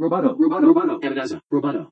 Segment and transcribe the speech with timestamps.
[0.00, 0.98] Roboto, roboto,
[1.50, 1.90] roboto.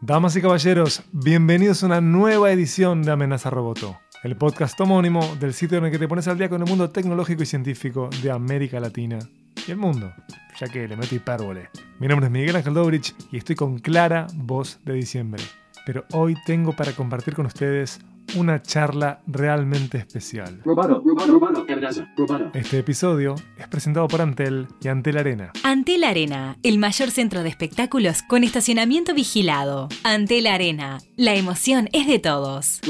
[0.00, 5.52] Damas y caballeros, bienvenidos a una nueva edición de Amenaza Roboto, el podcast homónimo del
[5.52, 8.30] sitio en el que te pones al día con el mundo tecnológico y científico de
[8.30, 9.18] América Latina
[9.68, 10.10] y el mundo,
[10.58, 11.68] ya que le meto hipérbole.
[12.00, 15.42] Mi nombre es Miguel Ángel y estoy con Clara Voz de Diciembre.
[15.84, 18.00] Pero hoy tengo para compartir con ustedes
[18.36, 20.60] una charla realmente especial.
[20.64, 22.50] Amenaza, roboto.
[22.54, 25.52] Este episodio es presentado por Antel y Antel Arena.
[25.62, 29.88] Antel Arena, el mayor centro de espectáculos con estacionamiento vigilado.
[30.02, 32.80] Antel Arena, la emoción es de todos.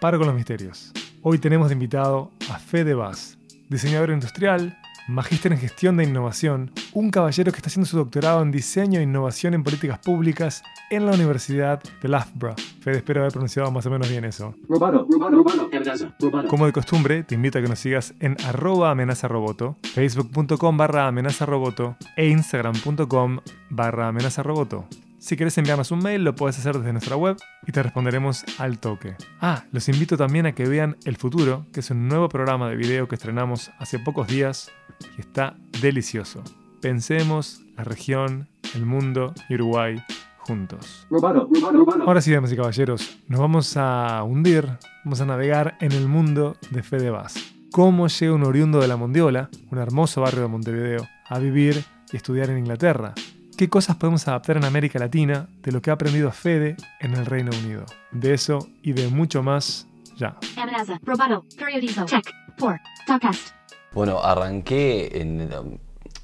[0.00, 0.92] Paro con los misterios.
[1.22, 7.10] Hoy tenemos de invitado a Fede Vaz, diseñador industrial, magíster en gestión de innovación, un
[7.10, 11.12] caballero que está haciendo su doctorado en diseño e innovación en políticas públicas en la
[11.12, 12.56] Universidad de Loughborough.
[12.80, 14.54] Fede, espero haber pronunciado más o menos bien eso.
[14.68, 15.70] Roboto, roboto,
[16.18, 16.48] roboto.
[16.48, 21.96] Como de costumbre, te invito a que nos sigas en arroba amenazaroboto, facebook.com barra amenazaroboto
[22.16, 24.86] e instagram.com barra amenazaroboto.
[25.18, 28.78] Si querés enviarnos un mail, lo puedes hacer desde nuestra web y te responderemos al
[28.78, 29.16] toque.
[29.40, 32.76] Ah, los invito también a que vean El Futuro, que es un nuevo programa de
[32.76, 34.70] video que estrenamos hace pocos días
[35.16, 36.42] y está delicioso.
[36.80, 40.02] Pensemos la región, el mundo y Uruguay
[40.46, 41.06] juntos.
[42.06, 44.66] Ahora sí, damas y caballeros, nos vamos a hundir,
[45.04, 47.34] vamos a navegar en el mundo de Fede Vaz.
[47.72, 52.16] ¿Cómo llega un oriundo de la Mondiola, un hermoso barrio de Montevideo, a vivir y
[52.16, 53.12] estudiar en Inglaterra?
[53.56, 57.26] ¿Qué cosas podemos adaptar en América Latina de lo que ha aprendido Fede en el
[57.26, 57.84] Reino Unido?
[58.12, 60.36] De eso y de mucho más ya.
[60.56, 63.54] Amenaza, Roboto, Periodizo, Check, 4, Topcast.
[63.96, 65.78] Bueno, arranqué en um,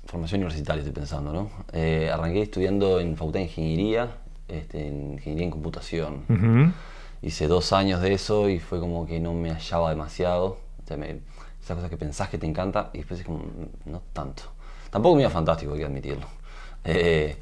[0.04, 1.50] formación universitaria, estoy pensando, ¿no?
[1.72, 4.10] Eh, arranqué estudiando en Facultad de Ingeniería,
[4.46, 6.74] este, en Ingeniería en Computación.
[7.22, 10.58] Hice dos años de eso y fue como que no me hallaba demasiado.
[10.84, 11.20] O sea, me-
[11.62, 13.40] esas cosas que pensás que te encanta y después es como,
[13.86, 14.42] no tanto.
[14.90, 16.26] Tampoco me iba fantástico, hay que admitirlo.
[16.84, 17.34] Eh,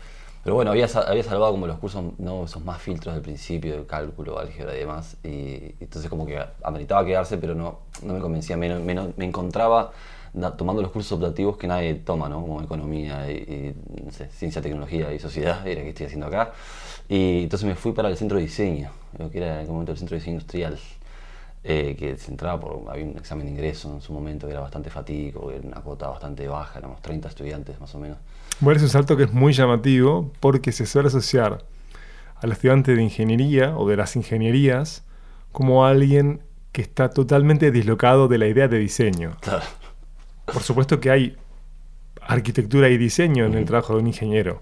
[0.45, 3.85] pero bueno, había, había salvado como los cursos, no esos más filtros del principio, de
[3.85, 5.17] cálculo, álgebra y demás.
[5.25, 8.57] Y, entonces como que ameritaba quedarse, pero no, no me convencía.
[8.57, 9.91] Me, me, me encontraba
[10.33, 12.41] da- tomando los cursos optativos que nadie toma, ¿no?
[12.43, 16.53] Como economía y, y, no sé, ciencia, tecnología y sociedad, era que estoy haciendo acá.
[17.09, 19.93] Y entonces me fui para el centro de diseño, lo que era en aquel momento
[19.93, 20.79] el centro de diseño industrial
[21.63, 24.61] eh, que se entraba por, había un examen de ingreso en su momento que era
[24.63, 28.17] bastante fatídico, era una cuota bastante baja, éramos 30 estudiantes más o menos.
[28.61, 31.65] Bueno, es un salto que es muy llamativo porque se suele asociar
[32.37, 35.05] al estudiante de ingeniería o de las ingenierías
[35.53, 36.41] como alguien
[36.73, 39.37] que está totalmente dislocado de la idea de diseño.
[39.41, 39.65] Claro,
[40.53, 41.37] Por supuesto que hay
[42.21, 44.61] arquitectura y diseño en el trabajo de un ingeniero,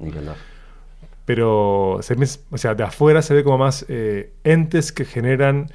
[1.25, 2.17] pero se
[2.51, 5.71] o sea, de afuera se ve como más eh, entes que generan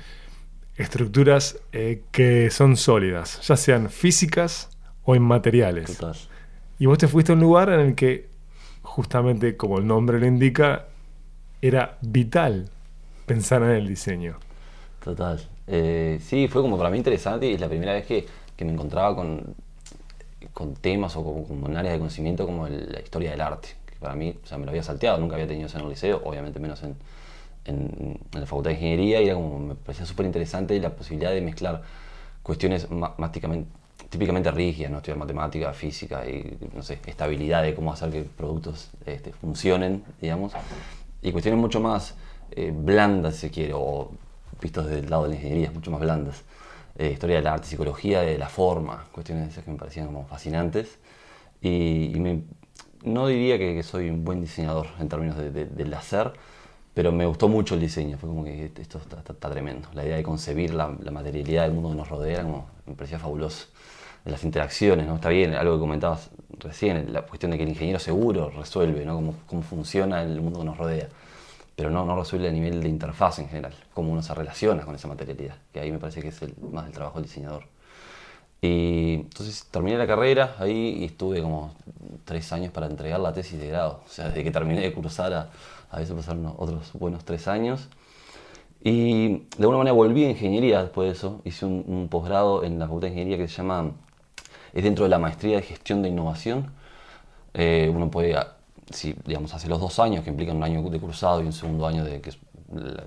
[0.76, 4.70] estructuras eh, que son sólidas, ya sean físicas
[5.04, 5.98] o inmateriales.
[5.98, 6.16] Total.
[6.80, 8.30] Y vos te fuiste a un lugar en el que,
[8.82, 10.88] justamente como el nombre lo indica,
[11.62, 12.70] era vital
[13.26, 14.38] pensar en el diseño.
[15.04, 15.40] Total.
[15.68, 18.26] Eh, sí, fue como para mí interesante y es la primera vez que,
[18.56, 19.56] que me encontraba con,
[20.54, 23.70] con temas o con, con áreas de conocimiento como la historia del arte.
[23.86, 25.90] Que para mí, o sea, me lo había salteado, nunca había tenido eso en el
[25.90, 26.96] liceo, obviamente menos en,
[27.66, 31.42] en, la facultad de ingeniería y era como, me parecía súper interesante la posibilidad de
[31.42, 31.82] mezclar
[32.42, 32.88] cuestiones
[34.10, 34.98] típicamente rígidas, ¿no?
[34.98, 40.54] estudiar matemática, física y, no sé, estabilidad de cómo hacer que productos este, funcionen, digamos,
[41.22, 42.16] y cuestiones mucho más
[42.52, 44.12] eh, blandas, si se o
[44.62, 46.44] vistos desde el lado de la ingeniería, mucho más blandas.
[46.98, 51.00] Eh, historia del arte, psicología de la forma, cuestiones esas que me parecían como fascinantes.
[51.62, 52.44] Y, y me-
[53.04, 56.34] no diría que, que soy un buen diseñador en términos de- de- del hacer,
[56.94, 58.18] pero me gustó mucho el diseño.
[58.18, 59.90] Fue como que esto está, está- está tremendo.
[59.94, 63.20] La idea de concebir la, la materialidad del mundo que nos rodea como, me parecía
[63.20, 63.68] fabuloso.
[64.26, 65.16] De las interacciones, ¿no?
[65.16, 69.16] Está bien, algo que comentabas recién, la cuestión de que el ingeniero seguro resuelve, ¿no?
[69.16, 71.10] Cómo, cómo funciona el mundo que nos rodea.
[71.76, 74.96] Pero no, no resuelve a nivel de interfaz en general, cómo uno se relaciona con
[74.96, 77.66] esa materialidad, que ahí me parece que es el, más el trabajo del diseñador.
[78.62, 81.74] Y entonces terminé la carrera ahí y estuve como
[82.24, 84.02] tres años para entregar la tesis de grado.
[84.06, 85.50] O sea, desde que terminé de cursar a,
[85.92, 87.90] a veces pasaron otros buenos tres años.
[88.82, 91.42] Y de alguna manera volví a ingeniería después de eso.
[91.44, 93.92] Hice un, un posgrado en la Facultad de Ingeniería que se llama,
[94.74, 96.72] es dentro de la maestría de gestión de innovación.
[97.54, 98.36] Eh, uno puede,
[98.92, 101.88] si digamos, hace los dos años que implican un año de cursado y un segundo
[101.88, 102.38] año de que es
[102.74, 103.04] la,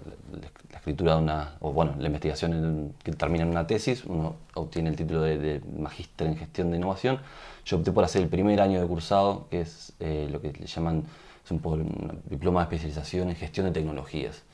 [0.77, 4.97] escritura de una, o bueno, la investigación que termina en una tesis, uno obtiene el
[4.97, 7.19] título de, de magíster en gestión de innovación.
[7.65, 10.67] Yo opté por hacer el primer año de cursado, que es eh, lo que le
[10.67, 11.05] llaman,
[11.45, 14.45] es un, un diploma de especialización en gestión de tecnologías.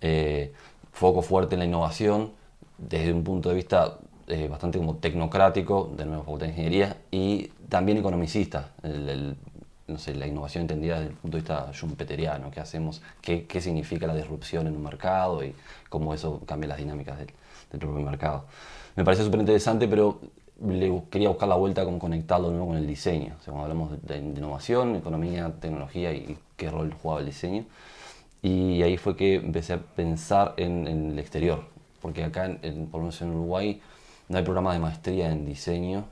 [0.00, 0.52] Eh,
[0.92, 2.32] foco fuerte en la innovación,
[2.78, 7.48] desde un punto de vista eh, bastante como tecnocrático, de nuevo Facultad de Ingeniería, y
[7.68, 8.70] también economicista.
[9.88, 13.60] No sé, la innovación entendida desde el punto de vista schumpeteriano, qué hacemos, qué, qué
[13.60, 15.54] significa la disrupción en un mercado y
[15.88, 17.28] cómo eso cambia las dinámicas del,
[17.70, 18.44] del propio mercado.
[18.96, 20.20] Me pareció súper interesante, pero
[20.66, 23.36] le quería buscar la vuelta con conectarlo nuevo con el diseño.
[23.40, 27.64] O sea, cuando hablamos de, innovación, economía, tecnología y qué rol jugaba el diseño.
[28.42, 31.64] Y ahí fue que empecé a pensar en, el exterior,
[32.00, 33.80] porque acá, en, en- por lo menos en Uruguay,
[34.28, 36.04] no hay programa de maestría en diseño,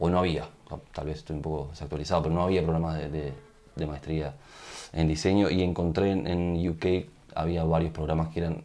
[0.00, 0.44] o no había,
[0.92, 3.32] tal vez estoy un poco desactualizado, pero no había programas de, de-
[3.76, 4.34] de maestría
[4.92, 6.86] en diseño y encontré en, en UK
[7.34, 8.64] había varios programas que eran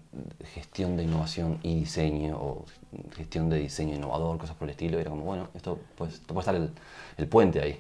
[0.56, 2.66] gestión de innovación y diseño, o
[3.16, 6.40] gestión de diseño innovador, cosas por el estilo, y era como, bueno, esto, pues, puede
[6.40, 6.72] estar el,
[7.18, 7.80] el puente ahí.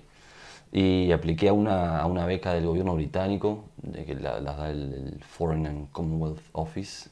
[0.71, 4.69] Y apliqué a una, a una beca del gobierno británico, de que la, la da
[4.71, 7.09] el, el Foreign and Commonwealth Office,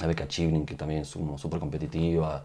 [0.00, 2.44] la beca Chivning, que también es súper competitiva,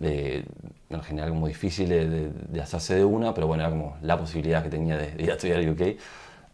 [0.00, 0.44] eh,
[0.90, 4.18] en general como difícil de, de- de hacerse de una, pero bueno, era como la
[4.18, 5.96] posibilidad que tenía de, de ir a estudiar a UK.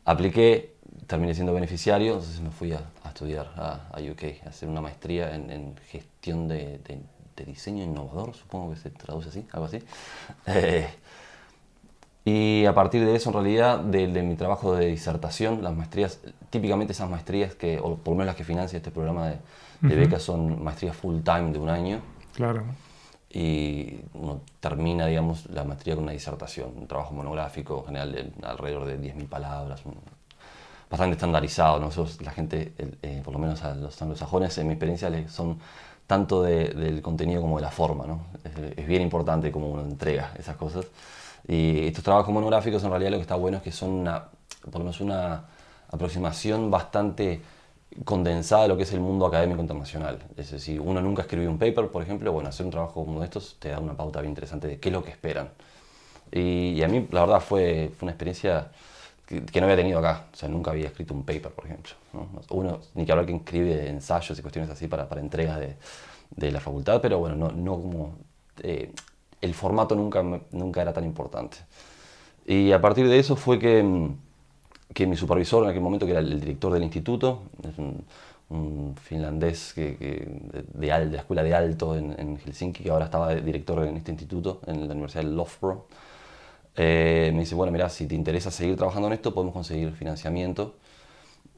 [0.05, 0.75] Apliqué,
[1.07, 4.81] terminé siendo beneficiario, entonces me fui a, a estudiar a, a UK, a hacer una
[4.81, 6.81] maestría en, en gestión de,
[7.47, 9.79] diseño innovador, supongo que se traduce así, algo así.
[10.47, 10.89] Eh,
[12.25, 16.21] y a partir de eso, en realidad, de, mi trabajo de disertación, las maestrías,
[16.51, 19.37] típicamente esas maestrías que, o por lo menos las que financia este programa de,
[19.83, 22.01] de becas, son maestrías full time de un año.
[22.35, 22.65] Claro.
[23.31, 28.33] Y uno termina, digamos, la maestría con una disertación, un trabajo monográfico, en general de
[28.47, 29.83] alrededor de 10.000 palabras,
[30.91, 31.79] bastante estandarizado.
[31.81, 35.59] Nosotros, la gente, el- eh, por lo menos a los anglosajones, en mi experiencia, son
[36.07, 38.07] tanto de- del contenido como de la forma.
[38.07, 38.27] ¿no?
[38.45, 40.87] Es, es bien importante cómo uno entrega esas cosas.
[41.47, 44.25] Y estos trabajos monográficos, en realidad, lo que está bueno es que son una,
[44.65, 45.45] por lo menos una
[45.91, 47.41] aproximación bastante
[48.05, 50.19] condensada de lo que es el mundo académico internacional.
[50.37, 53.57] Es decir, uno nunca escribió un paper, por ejemplo, bueno, hacer un trabajo como estos
[53.59, 55.51] te da una pauta bien interesante de qué es lo que esperan.
[56.31, 58.71] Y, a mí, la verdad, fue, una experiencia
[59.27, 60.27] que, no había tenido acá.
[60.33, 61.93] O sea, nunca había escrito un paper, por ejemplo.
[62.13, 62.29] ¿no?
[62.51, 65.77] Uno, ni que hablar que escribe ensayos y cuestiones así para, para entregas de,
[66.31, 68.19] de la facultad, pero bueno, no, no como...
[68.63, 68.93] eh,
[69.41, 71.59] el formato nunca, nunca era tan importante.
[72.47, 74.17] Y a partir de eso fue que, mm,
[74.95, 78.05] que mi supervisor en aquel momento, que era el director del instituto, es un,
[78.51, 80.27] un finlandés que, que-
[80.75, 83.97] de, de de la escuela de alto en, en Helsinki, que ahora estaba director en
[83.97, 85.85] este instituto, en la Universidad de Loughborough,
[86.77, 90.77] eh, me dice, bueno, mira, si te interesa seguir trabajando en esto, podemos conseguir financiamiento.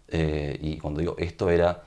[0.08, 1.84] Eh, y cuando digo esto era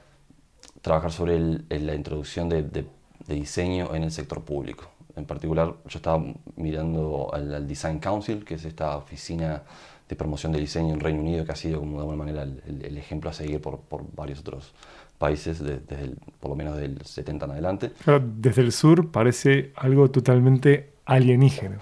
[0.82, 2.86] trabajar sobre el- el- la introducción de, de-
[3.28, 4.86] de diseño en el sector público.
[5.16, 6.24] En particular, yo estaba
[6.56, 9.64] mirando al, al Design Council, que es esta oficina
[10.10, 12.82] de promoción del diseño en Reino Unido, que ha sido como de alguna manera el,
[12.84, 14.74] el- ejemplo a seguir por, por varios otros
[15.18, 17.92] países, de- desde el- por lo menos del 70 en adelante.
[18.04, 21.80] Claro, desde el sur parece algo totalmente alienígena.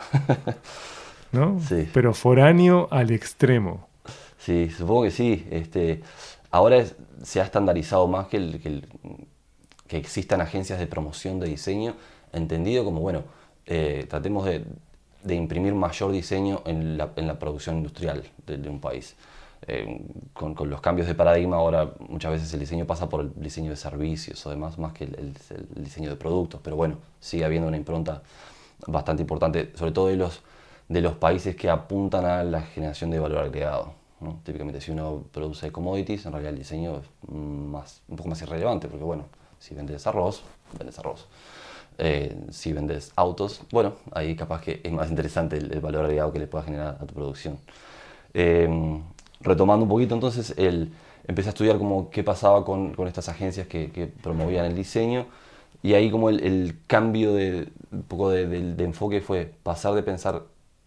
[1.32, 1.60] ¿No?
[1.62, 1.88] Sí.
[1.94, 3.88] Pero foráneo al extremo.
[4.38, 5.46] Sí, supongo que sí.
[5.50, 6.02] Este,
[6.52, 8.86] ahora es- se ha estandarizado más que, el- que, el-
[9.88, 11.96] que existan agencias de promoción de diseño,
[12.34, 13.24] entendido como, bueno,
[13.66, 14.64] eh, tratemos de,
[15.24, 19.16] de imprimir mayor diseño en la, en la producción industrial de, un país.
[19.68, 20.02] Eh,
[20.34, 23.70] con, con los cambios de paradigma ahora muchas veces el diseño pasa por el diseño
[23.70, 27.68] de servicios o demás más que el, el- diseño de productos, pero bueno, sigue habiendo
[27.68, 28.24] una impronta
[28.88, 30.42] bastante importante, sobre todo de los,
[30.90, 33.94] de los países que apuntan a la generación de valor agregado.
[34.44, 38.88] Típicamente si uno produce commodities, en realidad el diseño es más, un poco más irrelevante,
[38.88, 39.25] porque bueno,
[39.60, 40.44] si vendes arroz,
[40.78, 41.28] vendes arroz.
[41.98, 46.33] Eh, si vendes autos, bueno, ahí capaz que es más interesante el, el valor agregado
[46.33, 47.60] que le pueda generar a tu producción.
[48.33, 48.67] Eh,
[49.41, 50.91] retomando un poquito, entonces, el,
[51.27, 55.27] empecé a estudiar como qué pasaba con, con estas agencias que, que promovían el diseño
[55.83, 59.93] y ahí como el, el cambio de, un poco de, de- de enfoque fue pasar
[59.95, 60.43] de pensar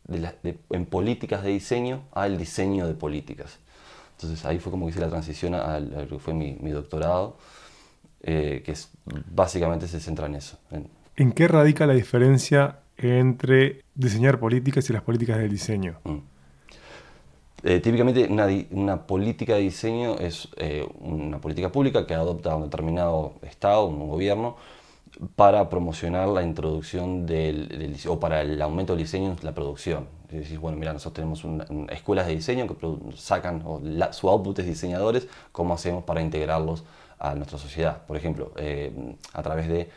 [0.07, 0.35] de la-
[0.71, 3.59] en políticas de diseño al diseño de políticas.
[4.17, 6.71] Entonces ahí fue como que hice la transición al- a lo que fue mi, mi
[6.71, 7.37] doctorado,
[8.25, 8.91] eh, que es,
[9.31, 14.93] básicamente se centra en eso, en, ¿En qué radica la diferencia entre diseñar políticas y
[14.93, 15.99] las políticas del diseño?
[16.05, 16.17] Mm.
[17.63, 18.29] Eh, típicamente
[18.71, 24.09] una, política de diseño es eh, una política pública que adopta un determinado Estado, un
[24.09, 24.57] gobierno,
[25.37, 30.07] para promocionar la introducción del, o para el aumento del diseño en la producción.
[30.29, 32.75] Es decir, bueno, mira, nosotros tenemos una- una- escuelas de diseño que
[33.17, 36.83] sacan, o la- su output es diseñadores, ¿cómo hacemos para integrarlos
[37.19, 38.03] a nuestra sociedad?
[38.07, 38.93] Por ejemplo, eh,
[39.33, 39.89] a través de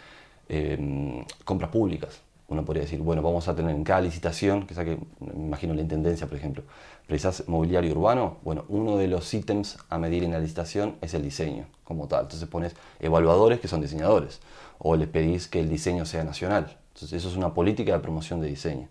[0.50, 2.22] eh, compras públicas.
[2.50, 5.82] Uno podría decir, bueno, vamos a tener en cada licitación, que saque, me imagino la
[5.82, 6.64] intendencia, por ejemplo,
[7.06, 11.24] precisas mobiliario urbano, bueno, uno de los ítems a medir en la licitación es el
[11.24, 12.24] diseño como tal.
[12.24, 14.40] Entonces pones evaluadores que son diseñadores,
[14.78, 16.78] o les pedís que el diseño sea nacional.
[16.94, 18.88] Entonces eso es una política de promoción de diseño.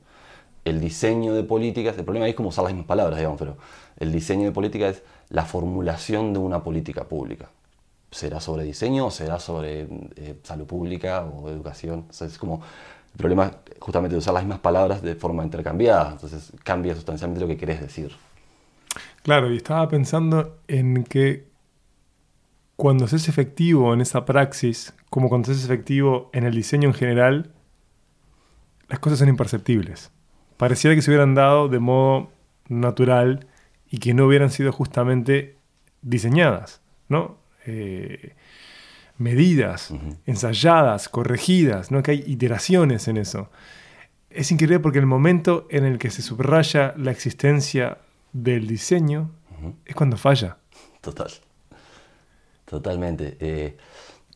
[0.64, 3.56] el diseño de políticas, el problema es como usar las mismas palabras, digamos, pero
[3.98, 7.48] el diseño de política es la formulación de una política pública.
[8.16, 9.82] ¿Será sobre diseño o será sobre
[10.16, 12.06] eh, salud pública o educación?
[12.08, 12.62] O sea, es como
[13.12, 17.46] el problema justamente de usar las mismas palabras de forma intercambiada, entonces cambia sustancialmente lo
[17.46, 18.16] que querés decir.
[19.22, 21.46] Claro, y estaba pensando en que
[22.76, 26.88] cuando se es efectivo en esa praxis, como cuando se es efectivo en el diseño
[26.88, 27.52] en general,
[28.88, 30.10] las cosas son imperceptibles.
[30.56, 32.30] Pareciera que se hubieran dado de modo
[32.70, 33.46] natural
[33.90, 35.58] y que no hubieran sido justamente
[36.00, 36.80] diseñadas,
[37.10, 37.44] ¿no?
[37.66, 38.34] Eh,
[39.18, 39.92] medidas,
[40.26, 42.02] ensayadas, corregidas, ¿no?
[42.02, 43.48] Que hay iteraciones en eso.
[44.30, 47.98] Es increíble porque el momento en el que se subraya la existencia
[48.32, 49.30] del diseño
[49.86, 50.58] es cuando falla.
[51.00, 51.30] Total.
[52.66, 53.36] Totalmente.
[53.40, 53.76] Eh,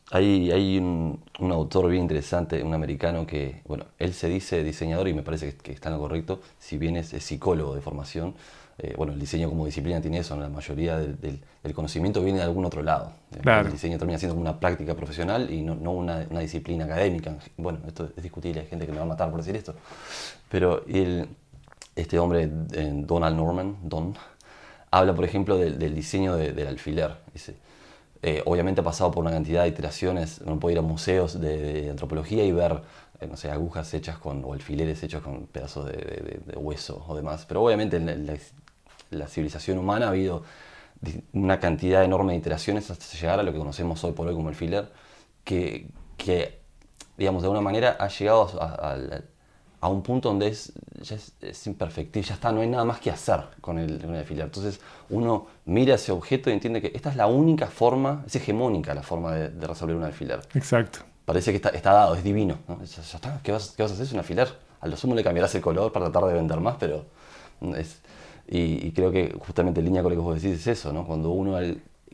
[0.09, 5.07] hay hay un, un, autor bien interesante, un americano que, bueno, él se dice diseñador
[5.07, 8.33] y me parece que, está en lo correcto, si bien es, psicólogo de formación.
[8.77, 12.45] Eh, bueno, el diseño como disciplina tiene eso, la mayoría del, del, conocimiento viene de
[12.45, 13.13] algún otro lado.
[13.41, 13.67] Claro.
[13.67, 17.35] El diseño termina siendo una práctica profesional y no, no una, una, disciplina académica.
[17.57, 19.75] Bueno, esto es discutible, hay gente que me va a matar por decir esto.
[20.49, 21.27] Pero el,
[21.95, 24.15] este hombre, eh, Donald Norman, Don,
[24.89, 27.17] habla, por ejemplo, del, del diseño de, del alfiler.
[27.33, 27.55] Dice,
[28.23, 31.89] eh, obviamente ha pasado por una cantidad de iteraciones, uno puede ir a museos de,
[31.89, 32.81] antropología y ver,
[33.19, 37.15] eh, no sé, agujas hechas con, o alfileres hechos con pedazos de, de hueso o
[37.15, 38.37] demás, pero obviamente en la,
[39.11, 40.43] la, civilización humana ha habido
[41.33, 44.49] una cantidad enorme de iteraciones hasta llegar a lo que conocemos hoy por hoy como
[44.49, 44.91] alfiler,
[45.43, 45.87] que,
[46.17, 46.59] que
[47.17, 49.21] digamos, de alguna manera ha llegado a, a,
[49.81, 52.99] a un punto donde es, ya es, es imperfectible, ya está, no hay nada más
[52.99, 54.45] que hacer con el, con el alfiler.
[54.45, 58.93] Entonces uno mira ese objeto y entiende que esta es la única forma, es hegemónica
[58.93, 60.39] la forma de, de resolver un alfiler.
[60.53, 60.99] Exacto.
[61.25, 62.59] Parece que está, está dado, es divino.
[62.67, 62.79] ¿no?
[62.83, 64.05] Ya, ya está, ¿qué vas, ¿qué vas, a hacer?
[64.05, 64.49] Es un alfiler.
[64.81, 67.05] A lo sumo le cambiarás el color para tratar de vender más, pero
[67.75, 68.01] es...
[68.53, 71.07] Y, creo que justamente en línea con lo que vos decís es eso, ¿no?
[71.07, 71.57] Cuando uno,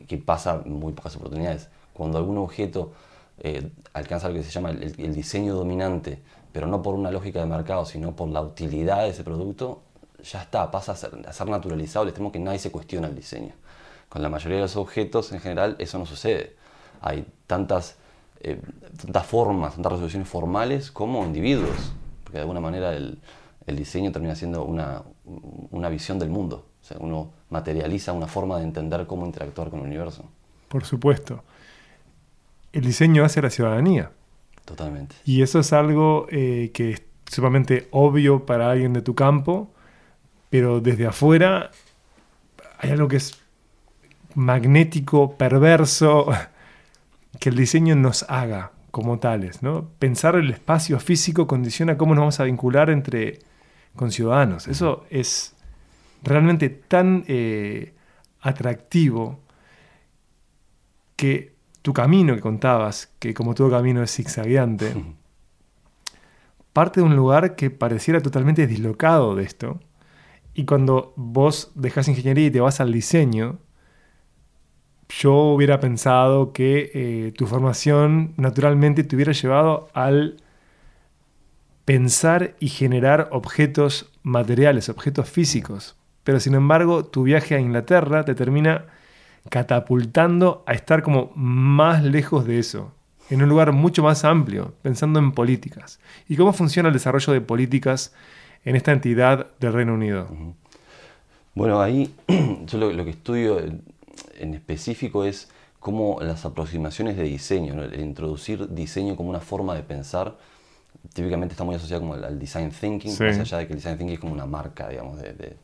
[0.06, 2.92] que pasa muy pocas oportunidades, cuando algún objeto
[3.40, 7.40] eh, alcanza lo que se llama el, el diseño dominante, pero no por una lógica
[7.40, 9.82] de mercado, sino por la utilidad de ese producto,
[10.22, 13.16] ya está, pasa a ser, a ser naturalizado el extremo que nadie se cuestiona el
[13.16, 13.54] diseño.
[14.08, 16.54] Con la mayoría de los objetos en general eso no sucede.
[17.00, 17.96] Hay tantas,
[18.40, 18.60] eh,
[19.26, 21.92] formas, tantas resoluciones formales como individuos,
[22.22, 23.18] porque de alguna manera el,
[23.66, 25.02] el diseño termina siendo una,
[25.70, 26.66] una visión del mundo.
[26.80, 30.24] O sea, uno materializa una forma de entender cómo interactuar con el universo.
[30.68, 31.42] Por supuesto.
[32.72, 34.10] El diseño hace la ciudadanía.
[34.64, 35.16] Totalmente.
[35.24, 39.70] Y eso es algo eh, que es sumamente obvio para alguien de tu campo,
[40.50, 41.70] pero desde afuera
[42.78, 43.38] hay algo que es
[44.34, 46.28] magnético, perverso,
[47.40, 49.62] que el diseño nos haga como tales.
[49.62, 49.88] ¿no?
[49.98, 53.40] Pensar el espacio físico condiciona cómo nos vamos a vincular entre
[53.98, 54.66] con ciudadanos.
[54.68, 55.54] Eso es
[56.22, 57.92] realmente tan eh,
[58.40, 59.40] atractivo
[61.16, 64.94] que tu camino que contabas, que como todo camino es zigzagueante,
[66.72, 69.80] parte de un lugar que pareciera totalmente dislocado de esto.
[70.54, 73.58] Y cuando vos dejas ingeniería y te vas al diseño,
[75.08, 80.36] yo hubiera pensado que eh, tu formación naturalmente te hubiera llevado al
[81.88, 85.96] pensar y generar objetos materiales, objetos físicos.
[86.22, 88.84] Pero sin embargo, tu viaje a Inglaterra te termina
[89.48, 92.92] catapultando a estar como más lejos de eso,
[93.30, 95.98] en un lugar mucho más amplio, pensando en políticas.
[96.28, 98.12] ¿Y cómo funciona el desarrollo de políticas
[98.66, 100.28] en esta entidad del Reino Unido?
[101.54, 102.14] Bueno, ahí
[102.66, 105.48] yo lo, que estudio en específico es
[105.80, 110.36] cómo las aproximaciones de diseño, el introducir diseño como una forma de pensar,
[111.14, 113.24] típicamente está muy asociado como al, al design thinking, Sí.
[113.24, 115.56] más allá de que el design thinking es como una marca, digamos, de, de,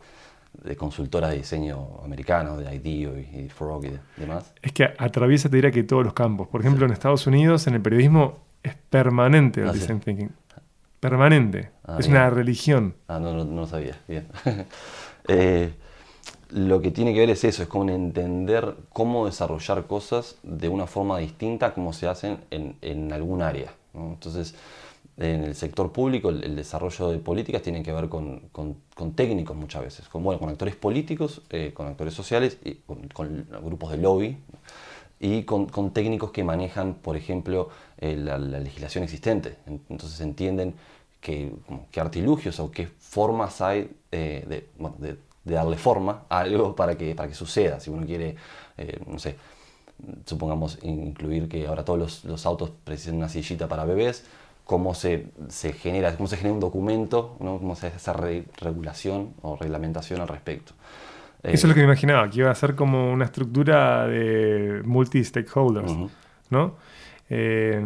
[0.62, 4.53] de consultoras de diseño americanos, de IDEO y, y Frog y de- demás.
[4.62, 6.49] Es que atraviesa, te diría que todos los campos.
[6.49, 9.81] Por ejemplo, en Estados Unidos, en el periodismo, es permanente el Ah, sí.
[9.81, 10.31] design thinking.
[11.00, 11.71] Permanente.
[11.85, 12.17] Ah, es bien.
[12.19, 12.95] una religión.
[13.09, 13.97] Ah, no, no, no lo sabía.
[14.09, 14.26] Bien.
[15.26, 15.73] Eh,
[16.50, 20.87] lo que tiene que ver es eso, es con entender cómo desarrollar cosas de una
[20.87, 23.73] forma distinta a como se hacen en, en algún área.
[23.95, 24.11] ¿no?
[24.12, 24.55] Entonces,
[25.16, 28.76] en el sector público, el, desarrollo de políticas tiene que ver con, con-
[29.14, 32.59] técnicos muchas veces, con, bueno, con actores políticos, eh, con actores sociales,
[33.14, 34.37] con, grupos de lobby
[35.21, 37.68] y con, técnicos que manejan, por ejemplo,
[37.99, 39.56] eh, la, la legislación existente.
[39.66, 40.75] En- Entonces entienden
[41.21, 41.52] que,
[41.92, 47.28] qué artilugios o qué formas hay eh, de, darle forma a algo para que, para
[47.28, 47.78] que suceda.
[47.78, 48.35] Si uno quiere,
[49.06, 49.37] no sé,
[50.26, 54.25] supongamos incluir que ahora todos los, los autos precisan una sillita para bebés,
[54.64, 57.59] cómo se, se genera, cómo se genera un documento, ¿no?
[57.59, 60.73] cómo se hace esa re- regulación o reglamentación al respecto.
[61.42, 64.83] Eh, Eso es lo que me imaginaba, que iba a ser como una estructura de
[64.85, 65.92] multi-stakeholders.
[66.50, 66.76] ¿no?
[67.28, 67.85] Eh,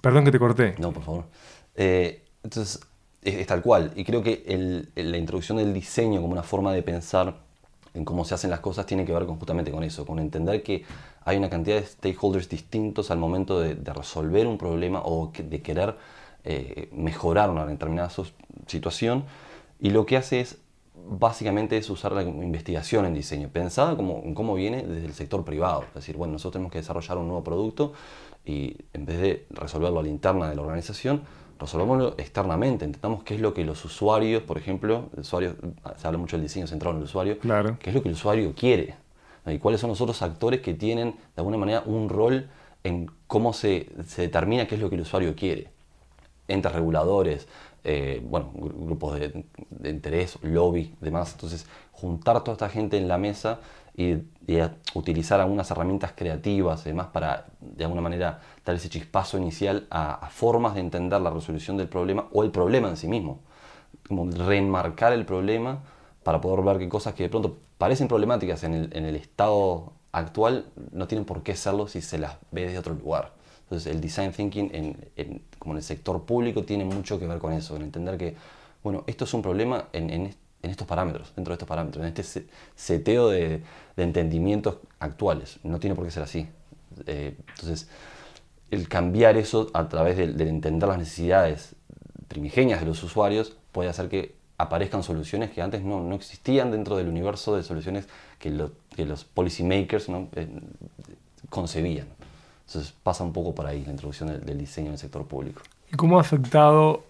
[0.00, 0.74] perdón que te corté.
[0.78, 1.24] No, por favor.
[1.74, 2.80] Eh, entonces,
[3.22, 3.92] es, es tal cual.
[3.96, 7.34] Y creo que el- la introducción del diseño como una forma de pensar
[7.94, 10.62] en cómo se hacen las cosas tiene que ver con, justamente con eso, con entender
[10.62, 10.84] que
[11.24, 15.96] hay una cantidad de stakeholders distintos al momento de, resolver un problema o de querer
[16.44, 18.10] eh, mejorar una determinada
[18.66, 19.24] situación.
[19.80, 20.58] Y lo que hace es,
[21.08, 25.84] básicamente, es usar la investigación en diseño, pensada como cómo viene desde el sector privado.
[25.88, 27.92] Es decir, bueno, nosotros tenemos que desarrollar un nuevo producto
[28.44, 31.22] y en vez de resolverlo a la interna de la organización,
[31.58, 32.84] resolvámoslo externamente.
[32.84, 35.56] Entendamos qué es lo que los usuarios, por ejemplo, el usuario,
[35.96, 37.76] se habla mucho del diseño centrado en el usuario, Claro.
[37.80, 38.94] qué es lo que el usuario quiere
[39.46, 42.48] y cuáles son los otros actores que tienen de alguna manera un rol
[42.84, 45.68] en cómo se, se determina qué es lo que el usuario quiere.
[46.48, 47.48] Entes reguladores,
[47.84, 51.32] eh, bueno, gru- grupos de, de interés, lobby, demás.
[51.32, 53.60] Entonces, juntar toda esta gente en la mesa
[53.96, 54.12] y,
[54.46, 54.58] y
[54.94, 60.30] utilizar algunas herramientas creativas, además, para de alguna manera dar ese chispazo inicial a, a
[60.30, 63.40] formas de entender la resolución del problema o el problema en sí mismo.
[64.08, 65.80] Como reenmarcar el problema
[66.22, 69.92] para poder ver que cosas que de pronto parecen problemáticas en el, en el estado
[70.12, 73.32] actual no tienen por qué serlo si se las ve desde otro lugar.
[73.64, 77.38] Entonces el design thinking en, en- como en el sector público tiene mucho que ver
[77.38, 78.36] con eso, en entender que,
[78.82, 82.02] bueno, esto es un problema en, en est- en estos parámetros, dentro de estos parámetros,
[82.02, 83.62] en este se- seteo de,
[83.96, 85.58] de entendimientos actuales.
[85.64, 86.46] No tiene por qué ser así.
[87.06, 87.88] Eh, entonces,
[88.72, 91.76] el cambiar eso a través del, del entender las necesidades
[92.26, 96.96] primigenias de los usuarios puede hacer que aparezcan soluciones que antes no, no existían dentro
[96.96, 100.28] del universo de soluciones que, que los policymakers ¿no?
[100.34, 100.48] Eh,
[101.50, 102.06] concebían.
[102.66, 105.60] Entonces pasa un poco por ahí la introducción del, del diseño en el sector público.
[105.92, 107.04] ¿Y cómo ha afectado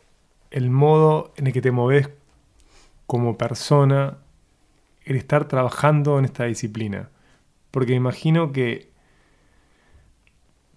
[0.50, 2.08] el modo en el que te moves
[3.06, 4.18] como persona
[5.04, 7.08] el estar trabajando en esta disciplina?
[7.70, 8.91] Porque imagino que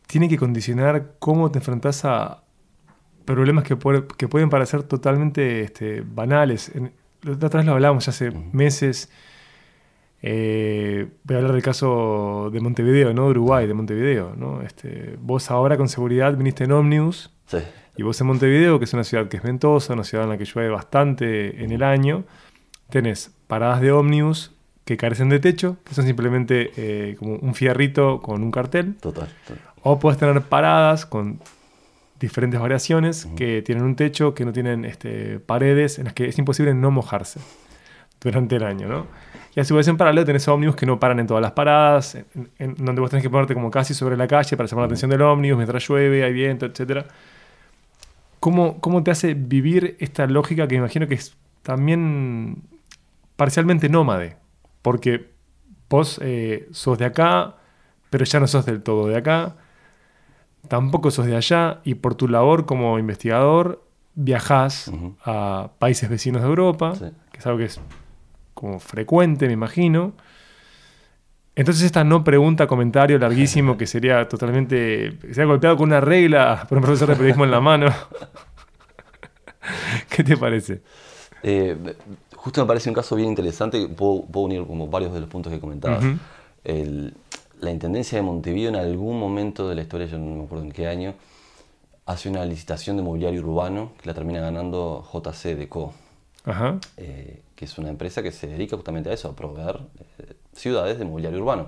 [0.07, 2.43] tiene que condicionar cómo te enfrentas a
[3.25, 6.71] problemas que, puede- que pueden parecer totalmente este, banales.
[6.75, 6.91] En-
[7.23, 9.09] vez lo hablamos ya hace meses.
[10.21, 13.25] Eh, voy a hablar del caso de Montevideo, ¿no?
[13.25, 14.61] De Uruguay, de Montevideo, ¿no?
[14.61, 17.59] Este, vos ahora con seguridad viniste en Omnibus Sí,
[17.97, 20.37] y vos en Montevideo, que es una ciudad que es ventosa, una ciudad en la
[20.37, 22.23] que llueve bastante en el año,
[22.89, 24.51] tenés paradas de ómnibus
[24.83, 29.29] que carecen de techo, que son simplemente eh, como un fierrito con un cartel, total.
[29.47, 29.63] total.
[29.87, 31.39] O puedes tener paradas con
[32.19, 36.37] diferentes variaciones que tienen un techo, que no tienen este, paredes, en las que es
[36.39, 37.39] imposible no mojarse
[38.19, 39.05] durante el año, ¿no?
[39.55, 42.15] Y a su vez en paralelo tenés ómnibus que no paran en todas las paradas,
[42.15, 44.85] en, en- donde vos tenés que ponerte como casi sobre la calle para llamar la
[44.87, 47.05] atención del ómnibus mientras llueve, hay viento, etc.
[48.39, 52.63] ¿Cómo, ¿Cómo te hace vivir esta lógica que me imagino que es también
[53.35, 54.37] parcialmente nómade?
[54.81, 55.29] Porque
[55.89, 57.55] vos eh, sos de acá,
[58.09, 59.55] pero ya no sos del todo de acá,
[60.67, 63.83] tampoco sos de allá, y por tu labor como investigador
[64.15, 64.91] viajás
[65.23, 67.05] a países vecinos de Europa, Sí.
[67.31, 67.79] que es algo que es
[68.53, 70.13] como frecuente, me imagino.
[71.57, 75.17] Entonces esta no pregunta, comentario larguísimo que sería totalmente...
[75.21, 77.87] sería golpeado con una regla por un profesor de periodismo en la mano.
[80.09, 80.81] ¿Qué te parece?
[81.43, 81.75] Eh,
[82.35, 85.51] justo me parece un caso bien interesante, puedo, puedo unir como varios de los puntos
[85.51, 86.03] que comentabas.
[86.63, 87.13] El-
[87.61, 90.71] la Intendencia de Montevideo en algún momento de la historia, yo no me acuerdo en
[90.71, 91.13] qué año,
[92.05, 95.93] hace una licitación de mobiliario urbano que la termina ganando JC Deco,
[96.43, 96.79] Ajá.
[96.97, 99.79] eh, que es una empresa que se dedica justamente a eso, a proveer
[100.19, 101.67] eh, ciudades de mobiliario urbano.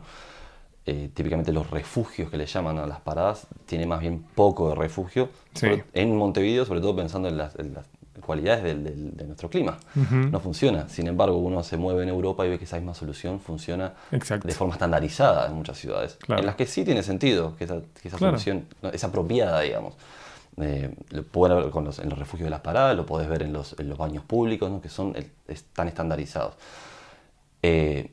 [0.86, 4.76] Eh, típicamente los refugios que le llaman a las paradas tiene más bien poco de
[4.76, 5.68] refugio Sí.
[5.94, 7.88] en Montevideo, sobre todo pensando en las, en las
[8.28, 9.80] cualidades del- del- de nuestro clima.
[9.96, 10.88] No funciona.
[10.90, 14.48] Sin embargo, uno se mueve en Europa y ve que esa misma solución funciona Exacto.
[14.48, 16.18] de forma estandarizada en muchas ciudades.
[16.22, 16.42] Claro.
[16.42, 18.34] En las que sí tiene sentido que esa, que esa Claro.
[18.38, 19.96] solución es apropiada, digamos.
[20.60, 23.42] Eh, lo pueden ver con los- en los refugios de las paradas, lo podés ver
[23.44, 24.82] en los, en los baños públicos, ¿no?
[24.82, 25.16] que son
[25.48, 26.54] están estandarizados.
[27.64, 28.12] Eh,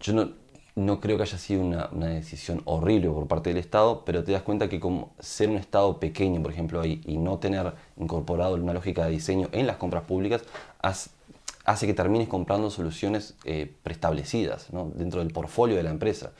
[0.00, 0.28] yo no,
[0.76, 4.32] no creo que haya sido una, una decisión horrible por parte del Estado, pero te
[4.32, 8.72] das cuenta que como ser un Estado pequeño, por ejemplo, y no tener incorporado una
[8.72, 10.42] lógica de diseño en las compras públicas,
[11.64, 16.32] hace que termines comprando soluciones eh, preestablecidas dentro del portfolio de la empresa.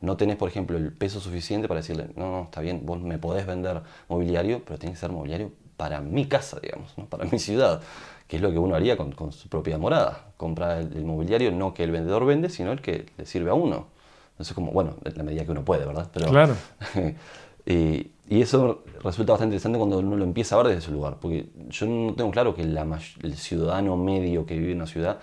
[0.00, 3.18] No tenés, por ejemplo, el peso suficiente para decirle, no, no, está bien, vos me
[3.18, 7.82] podés vender mobiliario, pero tiene que ser mobiliario para mi casa, digamos, para mi ciudad,
[8.30, 10.32] que es lo que uno haría con, con su propia morada.
[10.36, 13.54] Comprar el, el mobiliario no que el vendedor vende, sino el que le sirve a
[13.54, 13.88] uno.
[14.30, 16.08] Entonces, como, bueno, en la medida que uno puede, ¿verdad?
[16.12, 16.54] Pero, Claro.
[18.30, 21.46] Y eso resulta bastante interesante cuando uno lo empieza a ver desde su lugar, porque
[21.68, 22.86] yo no tengo claro que la
[23.22, 25.18] el ciudadano medio que vive en una ciudad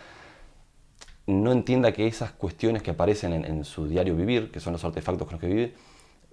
[1.26, 4.84] no entienda que esas cuestiones que aparecen en, en su diario vivir, que son los
[4.84, 5.74] artefactos con los que vive,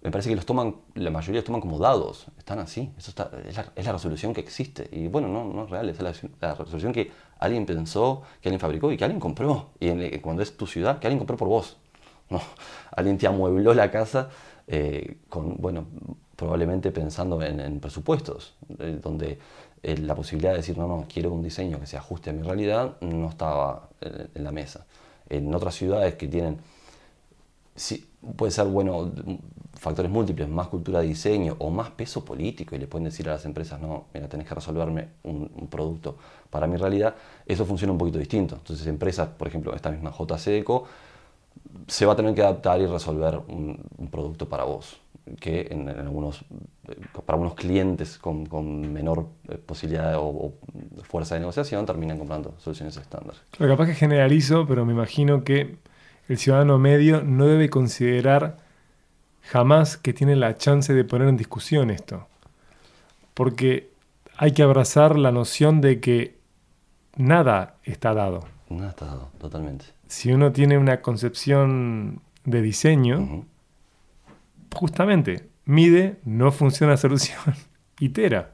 [0.05, 3.31] me parece que los toman, la mayoría los toman como dados, están así, eso está,
[3.49, 4.89] es, la, es la resolución que existe.
[4.93, 8.61] Y bueno, no, no es real, es la, la resolución que alguien pensó, que alguien
[8.61, 9.71] fabricó y que alguien compró.
[9.81, 11.79] Y en- cuando es tu ciudad, que alguien compró por vos.
[12.31, 12.41] No,
[12.97, 14.29] alguien te amuebló la casa
[14.67, 15.87] eh, con, bueno,
[16.37, 19.39] probablemente pensando en, en presupuestos, eh, donde
[19.83, 22.43] eh, la posibilidad de decir, no, no, quiero un diseño que se ajuste a mi
[22.43, 24.87] realidad, no estaba en, en la mesa.
[25.29, 26.59] En otras ciudades que tienen,
[27.75, 29.13] sí, puede ser, bueno,
[29.85, 33.33] factores múltiples, más cultura de diseño o más peso político, y le pueden decir a
[33.33, 36.17] las empresas, no, mira, tenés que resolverme un, producto
[36.51, 37.15] para mi realidad,
[37.47, 38.57] eso funciona un poquito distinto.
[38.57, 40.85] Entonces, empresas, por ejemplo, esta misma JC Eco,
[41.87, 43.79] se va a tener que adaptar y resolver un,
[44.11, 45.01] producto para vos,
[45.39, 46.43] que en, algunos,
[46.89, 50.55] eh, para algunos clientes con, menor eh, posibilidad o,
[51.03, 53.37] fuerza de negociación terminan comprando soluciones estándar.
[53.59, 55.77] Capaz que generalizo, pero me imagino que
[56.29, 58.64] el ciudadano medio no debe considerar
[59.45, 62.27] jamás que tiene la chance de poner en discusión esto.
[63.35, 63.91] Porque
[64.37, 66.39] hay que abrazar la noción de que
[67.17, 68.45] nada está dado.
[68.69, 69.87] Nada está dado, totalmente.
[70.07, 73.45] Si uno tiene una concepción de diseño,
[74.75, 77.39] justamente mide, no funciona la solución,
[77.99, 78.53] itera.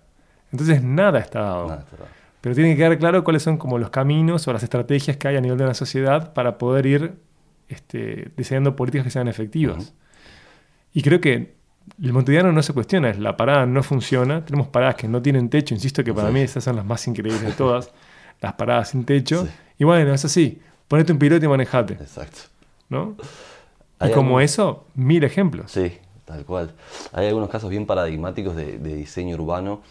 [0.53, 1.69] Entonces nada está dado.
[1.69, 2.11] Nada está dado.
[2.41, 5.37] Pero tiene que quedar claro cuáles son como los caminos o las estrategias que hay
[5.37, 7.15] a nivel de la sociedad para poder ir
[7.69, 9.93] este, diseñando políticas que sean efectivas.
[10.93, 11.55] Y creo que
[12.03, 15.49] el montevideano no se cuestiona, es la parada no funciona, tenemos paradas que no tienen
[15.49, 16.35] techo, insisto que para Sí.
[16.35, 17.91] mí esas son las más increíbles de todas,
[18.41, 19.45] las paradas sin techo.
[19.47, 19.51] Sí.
[19.79, 22.43] Y bueno, es así, ponete un piloto y manejate, Exacto.
[22.89, 23.17] ¿no?
[24.03, 25.71] Y como eso, mil ejemplos.
[25.73, 25.93] Sí,
[26.25, 26.73] tal cual.
[27.13, 29.83] Hay algunos casos bien paradigmáticos de, de diseño urbano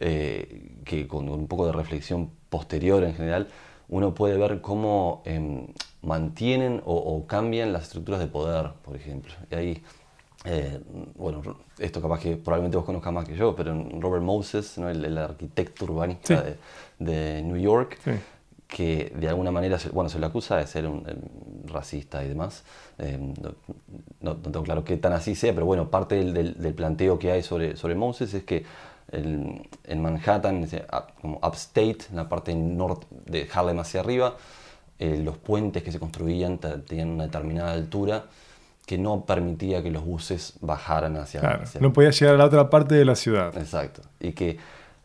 [0.00, 3.48] eh, que con un poco de reflexión posterior en general,
[3.88, 5.66] uno puede ver cómo em,
[6.02, 9.32] mantienen o, o cambian las estructuras de poder, por ejemplo.
[9.50, 9.82] Y ahí,
[10.44, 10.80] eh,
[11.16, 11.40] bueno,
[11.78, 14.88] esto capaz que probablemente vos conozcas más que yo, pero Robert Moses, ¿no?
[14.88, 16.54] el, el arquitecto urbanista Sí.
[16.98, 18.10] de, de New York, Sí.
[18.66, 22.64] que de alguna manera, bueno, se le acusa de ser un, em, racista y demás.
[22.98, 23.54] Eh, no,
[24.20, 27.30] no- tengo claro qué tan así sea, pero bueno, parte del, del- del planteo que
[27.30, 28.64] hay sobre, sobre Moses es que
[29.12, 30.66] el- en Manhattan,
[31.20, 34.36] como upstate, en la parte norte de Harlem hacia arriba,
[34.98, 38.24] eh, los puentes que se construían te- tenían una determinada altura
[38.86, 41.40] que no permitía que los buses bajaran hacia...
[41.40, 43.56] Claro, hacia- no podía llegar a la otra parte de la ciudad.
[43.56, 44.02] Exacto.
[44.20, 44.58] Y que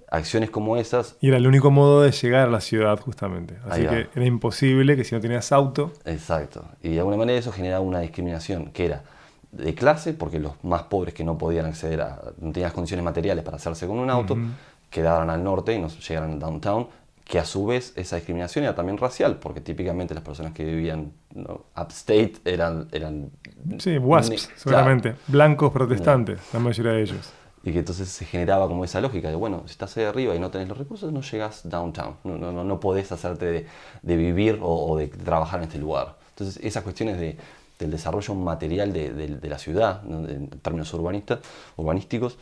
[0.10, 3.58] acciones como esas Y era el único modo de llegar a la ciudad, justamente.
[3.70, 6.66] Así que era imposible que si no tenías auto, Exacto.
[6.82, 9.04] Y de alguna manera eso generaba una discriminación que era
[9.52, 13.04] de clase, porque los más pobres que no podían acceder a, no tenían las condiciones
[13.04, 14.44] materiales para hacerse con un auto, Ujú.
[14.90, 16.88] quedaban al norte y no llegaran al downtown,
[17.28, 21.12] que a su vez esa discriminación era también racial, porque típicamente las personas que vivían
[21.36, 21.66] ¿no?
[21.76, 22.88] upstate eran...
[22.92, 23.32] eran
[23.80, 25.16] sí, wasps, seguramente.
[25.28, 27.34] Blancos protestantes, la mayoría de ellos.
[27.64, 30.40] Y que entonces se generaba como esa lógica de, bueno, si estás ahí arriba y
[30.40, 33.66] no tenés los recursos, no llegas downtown, no, no, no, no podés hacerte de,
[34.04, 36.16] de vivir o, o de trabajar en este lugar.
[36.30, 37.36] Entonces esas cuestiones de,
[37.78, 41.40] del desarrollo material de, de- de la ciudad, en términos urbanistas,
[41.76, 42.38] urbanísticos,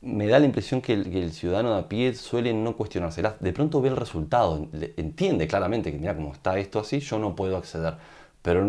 [0.00, 3.40] me da la impresión que el, ciudadano de a pie suele no cuestionárselas.
[3.40, 7.34] De pronto ve el resultado, entiende claramente que, mira, como está esto así, yo no
[7.36, 7.94] puedo acceder.
[8.42, 8.64] Pero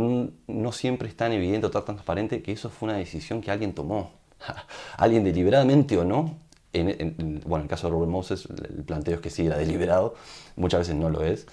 [0.47, 3.73] no, siempre es tan evidente o tan transparente que eso fue una decisión que alguien
[3.73, 4.11] tomó.
[4.97, 6.35] alguien deliberadamente o no.
[6.73, 10.15] En- bueno, en el caso de Robert Moses, el planteo es que sí era deliberado,
[10.55, 11.47] muchas veces no lo es.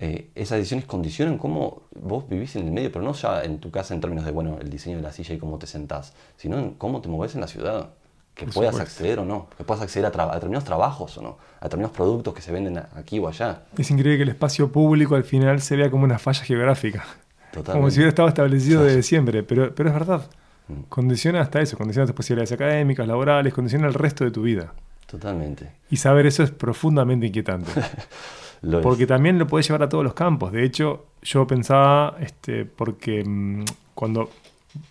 [0.00, 3.70] Eh, esas decisiones condicionan cómo vos vivís en el medio, pero no ya en tu
[3.70, 6.58] casa en términos de, bueno, el diseño de la silla y cómo te sentás, sino
[6.58, 7.90] en cómo te moves en la ciudad.
[8.38, 8.92] Que Por puedas supuesto.
[8.92, 12.32] acceder o no, que puedas acceder a, a determinados trabajos o no, a determinados productos
[12.32, 13.62] que se venden aquí o allá.
[13.76, 17.04] Es increíble que el espacio público al final se vea como una falla geográfica.
[17.50, 17.72] Totalmente.
[17.72, 19.42] Como si hubiera estado establecido desde siempre.
[19.42, 20.30] Pero, pero es verdad.
[20.68, 20.82] Mm.
[20.88, 24.72] Condiciona hasta eso, condiciona tus posibilidades académicas, laborales, condiciona el resto de tu vida.
[25.06, 25.72] Totalmente.
[25.90, 27.72] Y saber eso es profundamente inquietante.
[28.62, 28.82] Lo es.
[28.84, 30.52] Porque también lo puedes llevar a todos los campos.
[30.52, 34.30] De hecho, yo pensaba, este, porque mm, cuando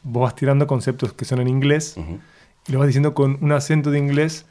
[0.04, 1.96] vos vas tirando conceptos que son en inglés.
[2.68, 4.46] Y lo vas diciendo con un acento de inglés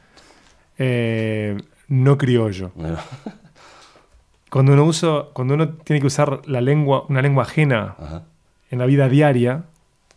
[0.79, 1.57] eh,
[1.89, 2.73] no criollo.
[4.51, 8.23] Cuando uno, usa, cuando uno tiene que usar la lengua, una lengua ajena Ajá.
[8.71, 9.65] en la vida diaria,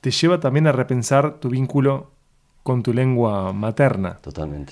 [0.01, 2.12] te lleva también a repensar tu vínculo
[2.63, 4.71] con tu lengua materna, Totalmente.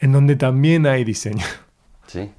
[0.00, 1.44] en donde también hay diseño.
[2.06, 2.30] Sí.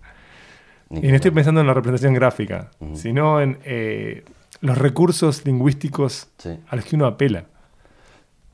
[0.90, 4.26] Ni Y no estoy pensando en la representación gráfica, sino en eh,
[4.62, 6.60] los recursos lingüísticos Sí.
[6.68, 7.46] a los que uno apela.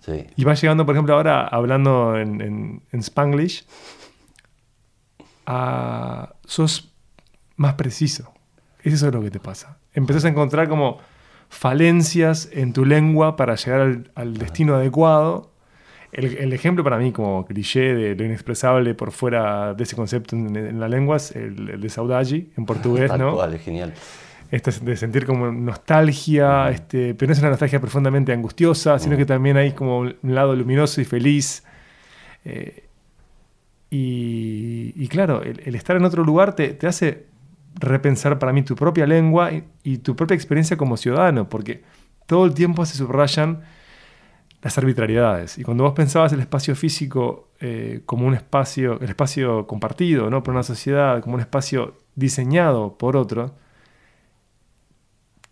[0.06, 0.26] Sí.
[0.36, 3.66] Y vas llegando, por ejemplo, ahora hablando en, en- en Spanglish,
[5.46, 6.94] a, sos
[7.56, 8.32] más preciso.
[8.82, 9.78] Eso es lo que te pasa.
[9.94, 10.98] Empezás a encontrar como
[11.50, 15.52] falencias en tu lengua para llegar al, al destino adecuado.
[16.12, 20.36] El, el ejemplo para mí como cliché de lo inexpresable por fuera de ese concepto
[20.36, 23.34] en, en la lengua es el, el de saudade en portugués, Tal ¿no?
[23.36, 23.94] cual, es genial.
[24.54, 29.58] De sentir como nostalgia, este, pero no es una nostalgia profundamente angustiosa, sino que también
[29.58, 31.64] hay como un lado luminoso y feliz.
[32.46, 32.88] Eh,
[33.90, 37.26] y, y claro, el, el estar en otro lugar te, te hace
[37.80, 41.82] repensar para mí tu propia lengua y, y tu propia experiencia como ciudadano, porque
[42.28, 43.64] todo el tiempo se subrayan
[44.62, 45.58] las arbitrariedades.
[45.58, 50.44] Y cuando vos pensabas el espacio físico eh, como un espacio, el espacio compartido, ¿no?
[50.44, 53.56] por una sociedad, como un espacio diseñado por otro,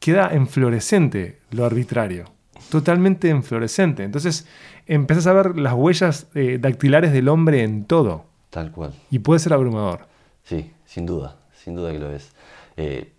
[0.01, 2.25] queda enflorescente lo arbitrario,
[2.69, 4.03] totalmente enflorescente.
[4.03, 4.45] Entonces
[4.87, 8.93] empezás a ver las huellas eh, dactilares del hombre en todo Tal cual.
[9.09, 10.07] y puede ser abrumador.
[10.43, 12.31] Sí, sin duda, sin duda que lo es.
[12.75, 13.13] Eh,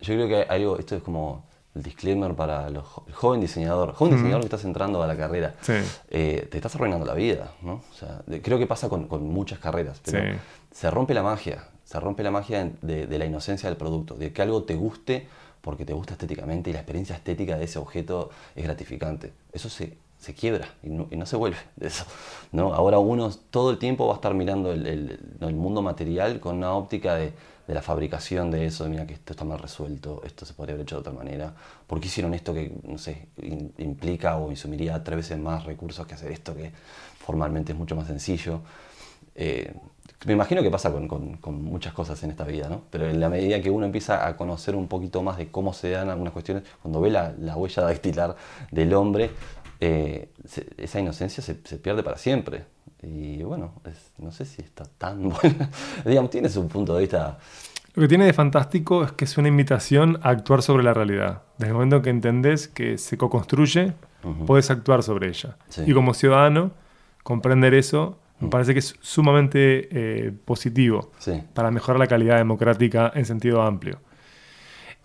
[0.00, 3.92] yo creo que algo, esto es como el disclaimer para los jo- el joven diseñador,
[3.92, 5.54] joven diseñador que estás entrando a la carrera.
[5.60, 5.74] Sí.
[6.10, 7.74] Eh, te estás arruinando la vida, ¿no?
[7.90, 10.38] O sea, de- creo que pasa con, con muchas carreras, pero Sí.
[10.72, 14.32] se rompe la magia, se rompe la magia de, de la inocencia del producto, de
[14.32, 15.28] que algo te guste
[15.62, 19.32] porque te gusta estéticamente y la experiencia estética de ese objeto es gratificante.
[19.52, 22.04] Eso se, se quiebra y no, y no se vuelve de eso.
[22.52, 22.74] ¿no?
[22.74, 26.56] Ahora uno todo el tiempo va a estar mirando el, el- el mundo material con
[26.56, 27.32] una óptica de,
[27.66, 30.74] de la fabricación de eso, de mira que esto está mal resuelto, esto se podría
[30.74, 31.54] haber hecho de otra manera.
[31.86, 36.06] ¿Por qué hicieron esto que, no sé, in- implica o insumiría tres veces más recursos
[36.06, 36.72] que hacer esto que
[37.24, 38.60] formalmente es mucho más sencillo?
[39.34, 39.72] Eh,
[40.26, 42.82] me imagino que pasa con, con- con muchas cosas en esta vida, ¿no?
[42.90, 45.90] Pero en la medida que uno empieza a conocer un poquito más de cómo se
[45.90, 48.36] dan algunas cuestiones, cuando ve la, la huella dactilar
[48.70, 49.30] del hombre,
[49.80, 52.64] eh, se- esa inocencia se, se pierde para siempre.
[53.02, 55.70] Y bueno, es- no sé si está tan buena.
[56.04, 57.38] Digamos, tiene su punto de vista.
[57.94, 61.42] Lo que tiene de fantástico es que es una invitación a actuar sobre la realidad.
[61.58, 63.92] Desde el momento que entendés que se co-construye,
[64.46, 65.56] puedes actuar sobre ella.
[65.68, 65.82] Sí.
[65.86, 66.70] Y como ciudadano,
[67.22, 69.88] comprender eso me parece que es sumamente
[70.26, 71.42] eh, positivo Sí.
[71.54, 74.00] para mejorar la calidad democrática en sentido amplio.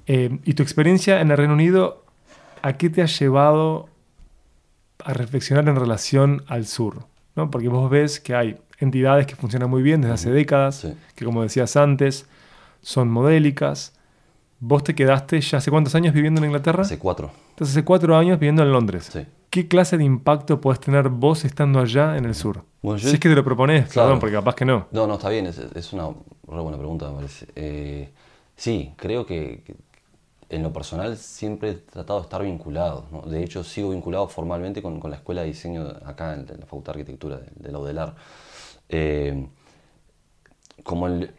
[0.05, 2.03] Eh, ¿Y tu experiencia en el Reino Unido,
[2.61, 3.89] a qué te ha llevado
[5.03, 7.05] a reflexionar en relación al sur?
[7.35, 7.51] ¿no?
[7.51, 10.93] Porque vos ves que hay entidades que funcionan muy bien desde hace décadas, Sí.
[11.15, 12.27] que como decías antes,
[12.81, 13.93] son modélicas.
[14.59, 16.81] Vos te quedaste ya hace cuántos años viviendo en Inglaterra?
[16.81, 17.31] Hace cuatro.
[17.49, 19.09] Entonces hace cuatro años viviendo en Londres.
[19.11, 19.25] Sí.
[19.49, 22.63] ¿Qué clase de impacto podés tener vos estando allá en el sur?
[22.81, 24.07] Bueno, yo- si es que te lo propones, Claro.
[24.07, 24.87] perdón, porque capaz que no.
[24.91, 27.47] No, no, está bien, es, es una re buena pregunta, me parece.
[27.55, 28.09] Eh,
[28.55, 29.75] sí, creo que, que
[30.49, 33.05] en lo personal siempre he tratado de estar vinculado.
[33.11, 33.21] ¿no?
[33.21, 36.93] De hecho, sigo vinculado formalmente con, con la Escuela de Diseño acá en, la Facultad
[36.93, 38.15] de Arquitectura de, de la UDELAR.
[38.89, 39.47] Eh,
[40.83, 41.31] como el-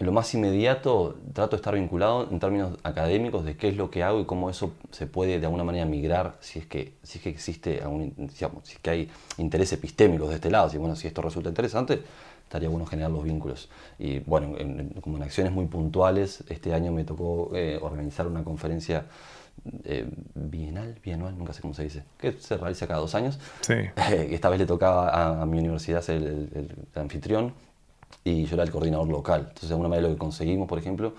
[0.00, 4.02] lo más inmediato, trato de estar vinculado en términos académicos de qué es lo que
[4.02, 7.24] hago y cómo eso se puede de alguna manera migrar si es que, si es
[7.24, 10.70] que existe, algún, digamos, si es que hay interés epistémicos de este lado.
[10.70, 12.02] Si, bueno, si esto resulta interesante,
[12.44, 13.68] estaría bueno generar los vínculos.
[13.98, 18.26] Y bueno, en- en- como en acciones muy puntuales, este año me tocó eh, organizar
[18.26, 19.04] una conferencia
[19.84, 23.38] eh, bienal, bianual, nunca sé cómo se dice, que se realiza cada dos años.
[23.60, 23.74] Sí.
[23.74, 23.92] Eh,
[24.30, 27.52] esta vez le tocaba a, a mi universidad ser el, el- el anfitrión
[28.24, 29.40] y yo era el coordinador local.
[29.42, 31.14] Entonces, de alguna manera lo que conseguimos, por ejemplo,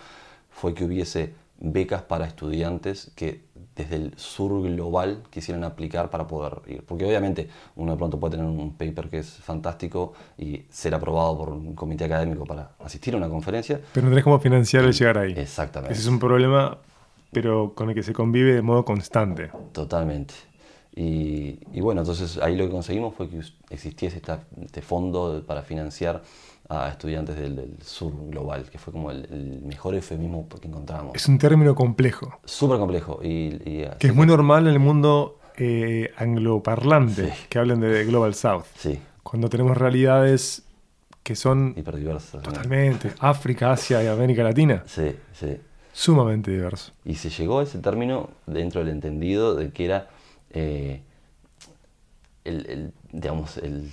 [0.50, 3.44] fue que hubiese becas para estudiantes que
[3.76, 6.84] desde el sur global quisieran aplicar para poder ir.
[6.84, 11.38] Porque obviamente uno de pronto puede tener un paper que es fantástico y ser aprobado
[11.38, 13.80] por un comité académico para asistir a una conferencia.
[13.94, 15.34] Pero no tenés cómo financiar el llegar ahí.
[15.38, 15.94] Exactamente.
[15.94, 16.80] Ese es un problema,
[17.32, 19.52] pero con el que se convive de modo constante.
[19.72, 20.34] Totalmente.
[20.96, 25.62] Y, y bueno, entonces ahí lo que conseguimos fue que existiese esta- este fondo para
[25.62, 26.22] financiar
[26.72, 31.16] a estudiantes del, del sur global, que fue como el, el mejor eufemismo que encontramos.
[31.16, 33.20] Es un término complejo, Súper complejo.
[33.24, 37.34] Y, y así que es muy normal en el mundo eh, angloparlante, Sí.
[37.50, 38.64] que hablen de Global South.
[38.78, 40.64] Sí, Cuando tenemos realidades
[41.24, 42.38] que son hiperdiverso.
[42.38, 42.44] ¿no?
[42.44, 45.58] totalmente África, Asia y América Latina, Sí, sí.
[45.94, 46.94] sumamente diverso.
[47.06, 50.08] Y se llegó a ese término dentro del entendido de que era
[50.52, 51.02] eh,
[52.44, 53.92] el, el, digamos, el,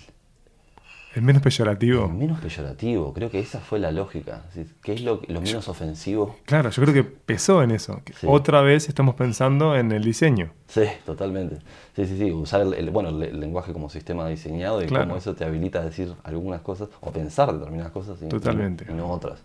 [1.18, 2.04] El menos peyorativo.
[2.06, 3.12] el menos peyorativo.
[3.12, 4.44] Creo que esa fue la lógica.
[4.82, 6.36] ¿Qué es lo, lo menos ofensivo?
[6.44, 8.00] Claro, yo creo que pesó en eso.
[8.20, 8.26] Sí.
[8.30, 10.50] Otra vez estamos pensando en el diseño.
[10.68, 11.56] Sí, totalmente.
[11.96, 12.30] Sí, sí, sí.
[12.30, 15.06] Usar el, el- bueno, el, lenguaje como sistema diseñado y Claro.
[15.06, 18.86] cómo eso te habilita a decir algunas cosas o pensar determinadas cosas y, Totalmente.
[18.88, 19.40] y no otras.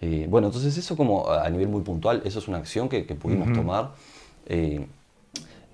[0.00, 3.14] Y, bueno, entonces eso como a nivel muy puntual, eso es una acción que, que
[3.14, 3.92] pudimos tomar.
[4.46, 4.86] eh,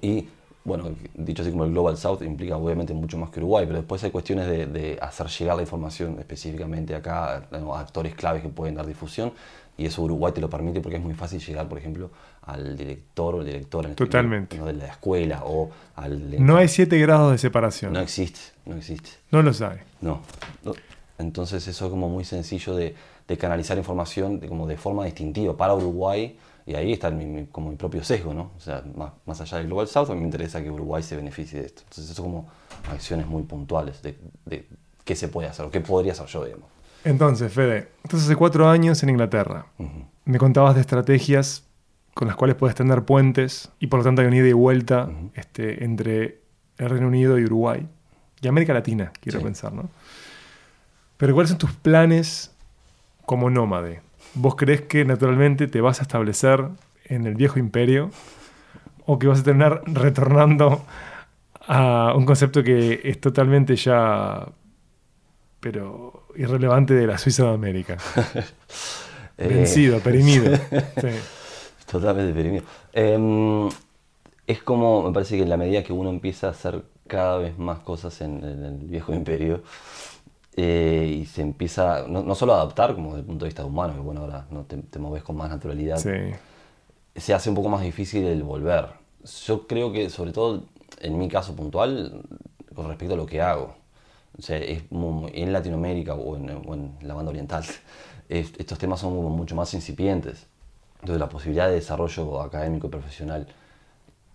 [0.02, 0.26] y
[0.64, 4.02] bueno, dicho así como el Global South implica obviamente mucho más que Uruguay, pero después
[4.04, 8.74] hay cuestiones de, de hacer llegar la información específicamente acá a, actores claves que pueden
[8.74, 9.32] dar difusión
[9.78, 12.10] y eso Uruguay te lo permite porque es muy fácil llegar, por ejemplo,
[12.42, 14.56] al director o directora en este Totalmente.
[14.56, 14.72] caso, ¿no?
[14.72, 16.44] de la escuela o al...
[16.44, 17.94] No hay siete grados de separación.
[17.94, 19.10] No existe, no existe.
[19.30, 19.78] No los hay.
[20.02, 20.20] No.
[20.62, 20.74] no.
[21.18, 22.94] Entonces eso es como muy sencillo de,
[23.26, 27.46] de canalizar información de, como de forma distintiva para Uruguay y ahí está mi, mi-
[27.46, 28.50] como mi propio sesgo, ¿no?
[28.56, 31.16] O sea, más, más allá del Global South, a mí me interesa que Uruguay se
[31.16, 31.82] beneficie de esto.
[31.82, 32.48] Entonces eso como
[32.90, 34.66] acciones muy puntuales de, de
[35.04, 36.66] qué se puede hacer o qué podría hacer yo, digamos.
[37.04, 39.66] Entonces, Fede, estás hace cuatro años en Inglaterra.
[40.24, 41.64] Me contabas de estrategias
[42.14, 45.08] con las cuales puedes tender puentes y por lo tanto hay una ida y vuelta
[45.34, 46.40] este, entre
[46.76, 47.86] el Reino Unido y Uruguay.
[48.42, 49.44] Y América Latina, quiero Sí.
[49.44, 49.88] pensar, ¿no?
[51.16, 52.50] Pero ¿cuáles son tus planes
[53.26, 54.02] como nómade?
[54.34, 56.64] ¿Vos crees que naturalmente te vas a establecer
[57.04, 58.10] en el viejo imperio
[59.06, 60.84] o que vas a terminar retornando
[61.66, 64.46] a un concepto que es totalmente ya,
[65.58, 67.96] pero irrelevante de la Suiza de América?
[69.42, 70.54] Eh, Vencido, perimido.
[71.00, 71.08] Sí.
[71.90, 72.62] Totalmente deprimido.
[72.92, 73.68] Eh,
[74.46, 77.56] es como, me parece que en la medida que uno empieza a hacer cada vez
[77.58, 79.62] más cosas en, en el viejo imperio
[80.56, 83.64] eh, y se empieza, no, no solo a adaptar como desde el punto de vista
[83.64, 86.10] humano, que bueno, ahora no te, te moves con más naturalidad, Sí.
[87.16, 88.86] se hace un poco más difícil el volver.
[89.46, 90.64] Yo creo que, sobre todo
[91.00, 92.22] en mi caso puntual,
[92.74, 93.74] con respecto a lo que hago,
[94.38, 97.64] o sea, es muy- en Latinoamérica o en, o en la banda oriental,
[98.28, 100.46] es- estos temas son mucho más incipientes.
[101.00, 103.46] Entonces, la posibilidad de desarrollo académico y profesional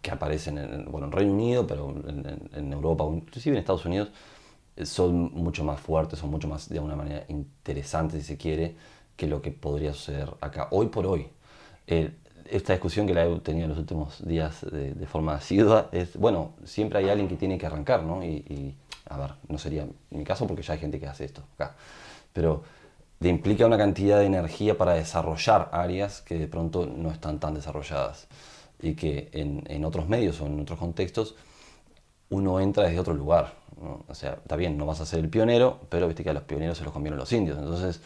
[0.02, 4.10] que aparecen en, bueno, en Reino Unido, pero en, en- Europa inclusive en Estados Unidos,
[4.84, 8.76] son mucho más fuertes, son mucho más, de alguna manera, interesantes, si se quiere,
[9.16, 10.68] que lo que podría suceder acá.
[10.72, 11.28] Hoy por hoy,
[11.88, 12.12] eh,
[12.50, 16.16] esta discusión que la he tenido en los últimos días de, de forma asidua es,
[16.18, 18.24] bueno, siempre hay alguien que tiene que arrancar, ¿no?
[18.24, 18.76] Y, y,
[19.08, 21.76] a ver, no sería mi caso porque ya hay gente que hace esto acá,
[22.34, 22.64] pero
[23.20, 27.54] de implica una cantidad de energía para desarrollar áreas que de pronto no están tan
[27.54, 28.28] desarrolladas
[28.82, 31.36] y que en, en otros medios o en otros contextos
[32.30, 33.54] uno entra desde otro lugar.
[33.82, 34.04] ¿no?
[34.08, 36.44] O sea, está bien, no vas a ser el pionero, pero viste que a los
[36.44, 37.58] pioneros se los comieron los indios.
[37.58, 38.02] Entonces,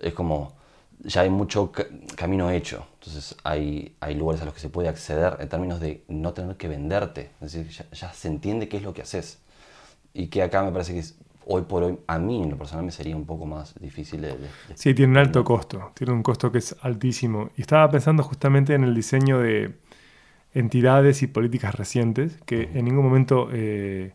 [0.00, 0.52] es como,
[1.00, 2.86] ya hay mucho ca- camino hecho.
[3.00, 6.56] Entonces, hay, hay lugares a los que se puede acceder en términos de no tener
[6.56, 7.30] que venderte.
[7.40, 9.38] Es decir, ya, ya se entiende qué es lo que haces.
[10.12, 12.84] Y que acá me parece que es, hoy por hoy, a mí en lo personal
[12.84, 14.36] me sería un poco más difícil de-
[14.74, 17.50] Sí, tiene un alto costo, tiene un costo que es altísimo.
[17.56, 19.74] Y estaba pensando justamente en el diseño de
[20.54, 24.14] entidades y políticas recientes, que en ningún momento eh,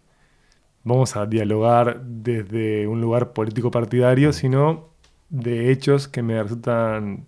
[0.84, 4.89] vamos a dialogar desde un lugar político partidario, sino
[5.30, 7.28] de hechos que me resultan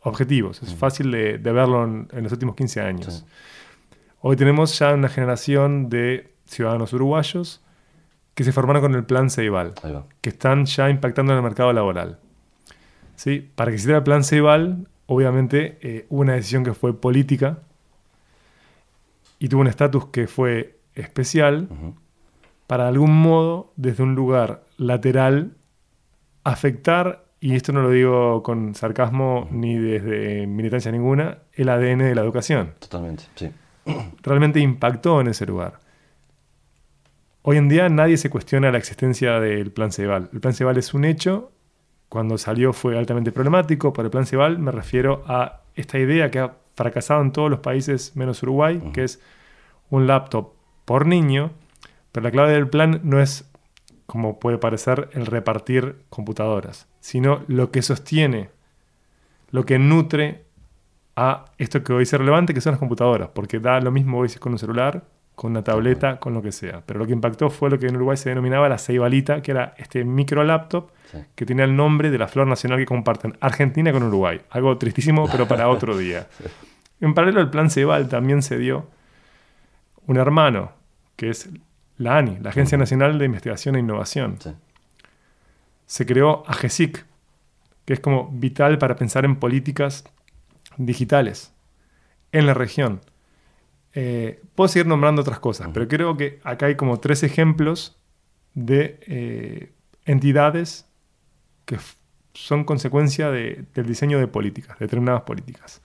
[0.00, 0.62] objetivos.
[0.62, 3.14] Es fácil de, de verlo en, en los últimos 15 años.
[3.14, 3.24] Sí.
[4.26, 7.62] Hoy tenemos ya una generación de ciudadanos uruguayos
[8.34, 9.74] que se formaron con el plan Ceibal
[10.22, 12.18] que están ya impactando en el mercado laboral.
[13.16, 13.50] ¿Sí?
[13.54, 17.58] Para que existiera el plan Ceibal, obviamente eh, hubo una decisión que fue política
[19.44, 21.68] y tuvo un estatus que fue especial
[22.66, 25.52] para de algún modo, desde un lugar lateral,
[26.44, 32.14] afectar, y esto no lo digo con sarcasmo ni desde militancia ninguna, el ADN de
[32.14, 33.50] la educación Totalmente, sí.
[34.22, 35.78] realmente impactó en ese lugar.
[37.42, 40.30] Hoy en día nadie se cuestiona la existencia del plan Ceibal.
[40.32, 41.52] El plan Ceibal es un hecho.
[42.08, 43.92] Cuando salió fue altamente problemático.
[43.92, 47.60] Por el plan Ceibal me refiero a esta idea que ha fracasado en todos los
[47.60, 49.20] países menos Uruguay, que es
[49.90, 50.52] un laptop
[50.84, 51.52] por niño.
[52.12, 53.50] Pero la clave del plan no es,
[54.06, 58.50] como puede parecer, el repartir computadoras, sino lo que sostiene,
[59.50, 60.44] lo que nutre
[61.16, 64.28] a esto que hoy es relevante, que son las computadoras, porque da lo mismo hoy
[64.28, 65.04] si es con un celular,
[65.34, 66.82] con una tableta, con lo que sea.
[66.86, 69.74] Pero lo que impactó fue lo que en Uruguay se denominaba la ceibalita, que era
[69.78, 71.18] este micro laptop Sí.
[71.34, 74.40] que tenía el nombre de la flor nacional que comparten Argentina con Uruguay.
[74.50, 76.26] Algo tristísimo, pero para otro día.
[77.00, 78.88] En paralelo al plan Ceibal también se dio
[80.06, 80.72] un hermano,
[81.16, 81.50] que es
[81.98, 84.50] la ANI, la Agencia Nacional de Investigación e Innovación sí.
[85.86, 87.04] se creó AGESIC,
[87.84, 90.04] que es como vital para pensar en políticas
[90.76, 91.52] digitales
[92.32, 93.00] en la región.
[93.94, 97.96] Eh, puedo seguir nombrando otras cosas, pero creo que acá hay como tres ejemplos
[98.54, 99.72] de eh,
[100.04, 100.88] entidades
[101.66, 101.78] que
[102.34, 105.82] son consecuencia de- del diseño de políticas, de determinadas políticas.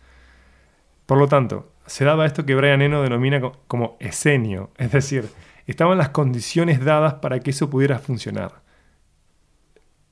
[1.05, 5.29] Por lo tanto, se daba esto que Brian Eno denomina co- como esenio, es decir,
[5.67, 8.61] estaban las condiciones dadas para que eso pudiera funcionar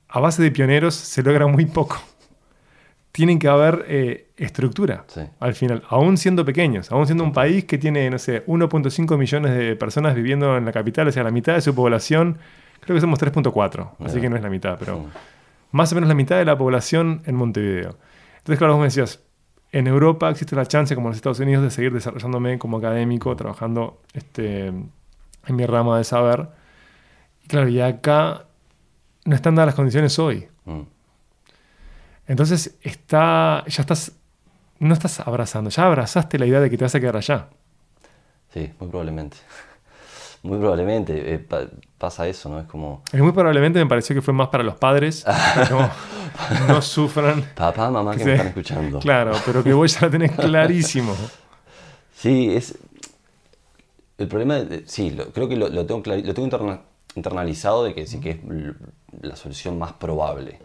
[0.08, 1.96] a base de pioneros se logra muy poco.
[3.12, 5.22] Tienen que haber eh, estructura Sí.
[5.40, 9.56] al final, aún siendo pequeños, aún siendo un país que tiene, no sé, 1.5 millones
[9.56, 12.38] de personas viviendo en la capital, o sea, la mitad de su población,
[12.80, 14.20] creo que somos 3.4, así Ya.
[14.22, 15.06] que no es la mitad, pero Mm.
[15.72, 17.96] más o menos la mitad de la población en Montevideo.
[18.38, 19.22] Entonces, claro, vos me decías,
[19.72, 23.34] en Europa existe la chance, como en los Estados Unidos, de seguir desarrollándome como académico,
[23.36, 24.90] trabajando este, en
[25.56, 26.48] mi rama de saber.
[27.44, 28.44] Y claro, y acá
[29.26, 30.46] no están dadas las condiciones hoy.
[30.64, 30.80] Mm.
[32.28, 34.12] Entonces, está, ya estás,
[34.78, 37.48] no estás abrazando, ya abrazaste la idea de que te vas a quedar allá.
[38.54, 39.36] Sí, muy probablemente.
[40.40, 41.66] Muy probablemente eh, pa-
[41.98, 42.60] pasa eso, ¿no?
[42.60, 45.24] Es como, Es muy probablemente me pareció que fue más para los padres,
[45.54, 45.90] que no,
[46.68, 47.42] no sufran.
[47.56, 49.00] papá, mamá, que me están escuchando.
[49.00, 51.16] Claro, pero que vos ya lo tenés clarísimo.
[52.14, 52.78] Sí, es.
[54.16, 56.82] El problema, de- sí, lo- creo que lo, lo tengo, lo tengo interna-
[57.16, 58.38] internalizado de que sí que es
[59.20, 60.60] la solución más probable.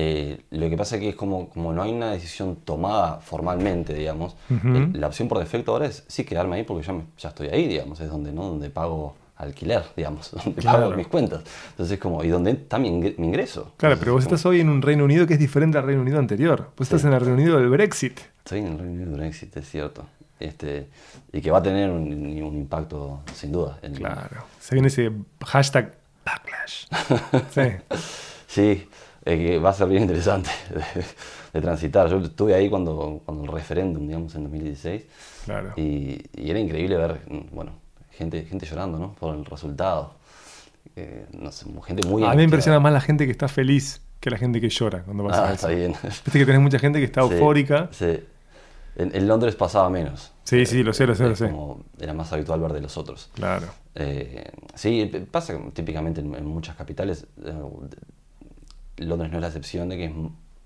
[0.00, 3.94] Eh, lo que pasa es que es como, como no hay una decisión tomada formalmente,
[3.94, 7.30] digamos, el- la opción por defecto ahora es sí quedarme ahí porque ya, me- ya
[7.30, 8.44] estoy ahí, digamos, es donde, ¿no?
[8.44, 10.82] donde pago alquiler, digamos, donde Claro.
[10.84, 11.42] pago mis cuentas.
[11.70, 13.72] Entonces, como, y donde está mi, ingre- mi ingreso.
[13.76, 15.84] Claro, Entonces, pero vos como, estás hoy en un Reino Unido que es diferente al
[15.84, 16.70] Reino Unido anterior.
[16.76, 18.20] Vos estás en el Reino Unido del Brexit.
[18.44, 20.06] Estoy en el Reino Unido de Brexit, es cierto.
[20.38, 20.86] Este,
[21.32, 23.80] y que va a tener un, un impacto, sin duda.
[23.82, 24.44] en- Claro.
[24.60, 25.10] Se viene ese
[25.44, 25.92] hashtag
[26.24, 26.86] backlash.
[27.50, 27.62] Sí.
[28.46, 28.88] Sí,
[29.32, 31.04] eh, que va a ser bien interesante de,
[31.52, 32.08] de transitar.
[32.08, 35.02] Yo estuve ahí cuando, cuando el referéndum, digamos, en 2016,
[35.44, 35.72] Claro.
[35.76, 37.20] y, y era increíble ver,
[37.52, 37.72] bueno,
[38.12, 39.14] gente, gente llorando, ¿no?
[39.14, 40.14] Por el resultado.
[40.96, 42.24] Eh, no sé, gente muy...
[42.24, 45.04] A mí me impresiona más la gente que está feliz que la gente que llora
[45.04, 45.54] cuando pasa Ah, eso.
[45.54, 45.94] está bien.
[46.02, 47.88] Viste que tenés mucha gente que está Sí, eufórica.
[47.92, 48.18] Sí.
[48.96, 50.32] En, en Londres pasaba menos.
[50.42, 51.50] Sí, sí, lo sé, lo sé, lo sé.
[51.50, 53.30] como- era más habitual ver de los otros.
[53.34, 53.68] Claro.
[53.94, 57.26] Eh, sí, pasa típicamente en, en muchas capitales.
[57.44, 57.52] eh,
[58.98, 60.12] Londres no es la excepción de que es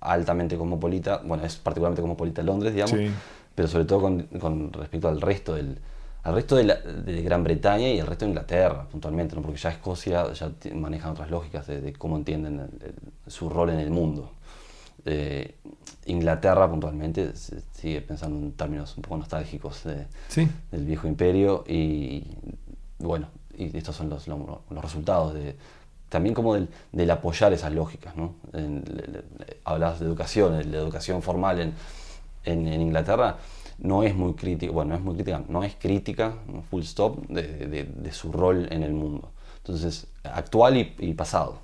[0.01, 1.19] altamente cosmopolita.
[1.25, 2.97] Bueno, es particularmente cosmopolita Londres, digamos.
[2.99, 3.09] Sí.
[3.55, 5.79] Pero sobre todo con, con respecto al resto del
[6.25, 9.43] al resto de, la- de Gran Bretaña y el resto de Inglaterra, puntualmente, ¿no?
[9.43, 13.71] porque ya Escocia ya manejan otras lógicas de, de cómo entienden el- el- su rol
[13.71, 14.31] en el mundo.
[15.05, 15.57] Eh,
[16.07, 20.49] Inglaterra, puntualmente, se- sigue pensando en términos un poco nostálgicos de, Sí.
[20.71, 22.25] del viejo imperio y
[23.01, 23.27] bueno,
[23.59, 25.57] y estos son los- los resultados de
[26.13, 26.69] también como del,
[27.11, 28.35] apoyar esas lógicas, ¿no?
[28.53, 29.25] En- le- le-
[29.65, 31.73] hablabas de educación, la educación formal en,
[32.45, 33.39] en, Inglaterra
[33.79, 36.35] no es muy crítica, bueno, no es muy crítica, no es crítica,
[36.71, 39.31] full stop, de, de- su rol en el mundo.
[39.59, 41.59] Entonces, actual y, pasado.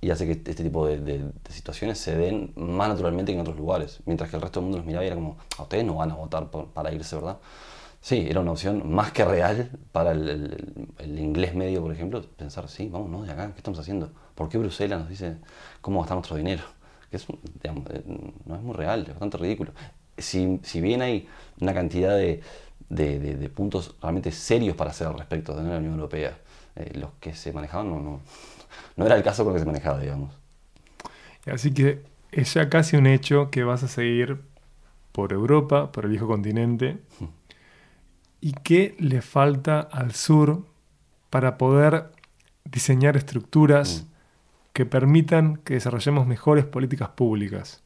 [0.00, 3.98] Y hace que este tipo de, situaciones se den más naturalmente que en otros lugares.
[4.06, 6.12] Mientras que el resto del mundo los miraba y era como, a ustedes no van
[6.12, 7.38] a votar para irse, ¿verdad?
[8.06, 12.22] Sí, era una opción más que real para el, el- el inglés medio, por ejemplo,
[12.36, 13.22] pensar, sí, vamos, ¿no?
[13.24, 14.12] De acá, ¿qué estamos haciendo?
[14.36, 15.38] ¿Por qué Bruselas nos dice
[15.80, 16.62] cómo gastar nuestro dinero?
[17.10, 17.26] Que es,
[17.62, 18.02] digamos, eh,
[18.46, 19.72] no es muy real, es bastante ridículo.
[20.16, 21.26] Si, si bien hay
[21.60, 22.42] una cantidad de,
[22.88, 26.38] de- de- de puntos realmente serios para hacer al respecto de la Unión Europea,
[26.76, 28.20] eh, los que se manejaban no, no,
[28.96, 30.32] no era el caso con lo que se manejaba, digamos.
[31.46, 32.02] Así que
[32.32, 34.40] es ya casi un hecho que vas a seguir
[35.12, 36.98] por Europa, por el viejo continente.
[38.46, 40.62] ¿Y qué le falta al sur
[41.30, 42.12] para poder
[42.64, 44.06] diseñar estructuras
[44.72, 47.82] que permitan que desarrollemos mejores políticas públicas?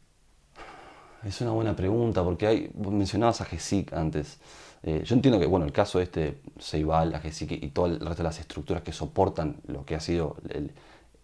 [1.25, 4.39] Es una buena pregunta, porque hay, vos mencionabas a GESIC antes.
[4.83, 8.17] Eh, yo entiendo que, bueno, el caso este, Ceibal, a GESIC y todo el resto
[8.17, 10.73] de las estructuras que soportan lo que ha sido el,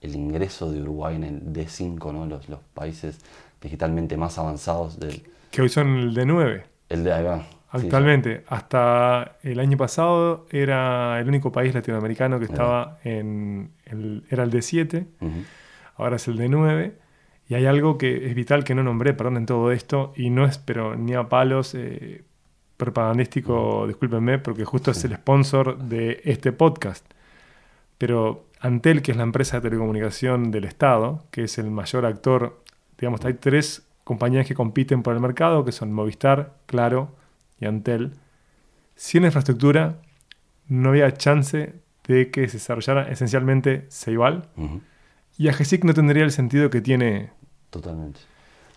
[0.01, 2.25] el ingreso de Uruguay en el D5, ¿no?
[2.25, 3.19] los, los países
[3.61, 6.63] digitalmente más avanzados del Que hoy son el D9.
[6.89, 7.45] el de ahí va.
[7.73, 14.25] Sí, Actualmente, hasta el año pasado era el único país latinoamericano que estaba en el,
[14.31, 15.27] era el D7, ya.
[15.27, 15.45] Ujú.
[15.97, 16.93] ahora es el D9.
[17.49, 20.47] Y hay algo que es vital que no nombré, perdón, en todo esto, y no
[20.47, 22.25] es, pero ni a palos eh,
[22.77, 27.05] propagandístico, discúlpenme, porque justo es el sponsor de este podcast.
[27.99, 32.61] Pero Antel, que es la empresa de telecomunicación del Estado, que es el mayor actor,
[32.99, 37.16] digamos, hay tres compañías que compiten por el mercado, que son Movistar, Claro
[37.61, 38.13] y Antel.
[38.95, 39.97] Sin infraestructura
[40.69, 41.75] no había chance
[42.09, 44.81] de que se desarrollara esencialmente Ceibal, Ujú.
[45.39, 47.31] y AGESIC no tendría el sentido que tiene.
[47.71, 48.21] Totalmente.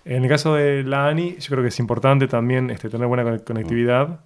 [0.06, 3.24] En el caso de la ANI, yo creo que es importante también este, tener buena
[3.24, 4.22] con- conectividad,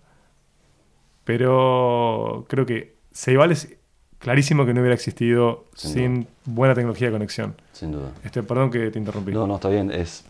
[1.24, 3.76] pero creo que Ceibal es
[4.20, 7.56] clarísimo que no hubiera existido Sin sin buena tecnología de conexión.
[7.74, 8.12] Sin duda.
[8.24, 9.32] Este, perdón que te interrumpí.
[9.32, 9.92] No, no, está bien.
[9.92, 10.24] Es,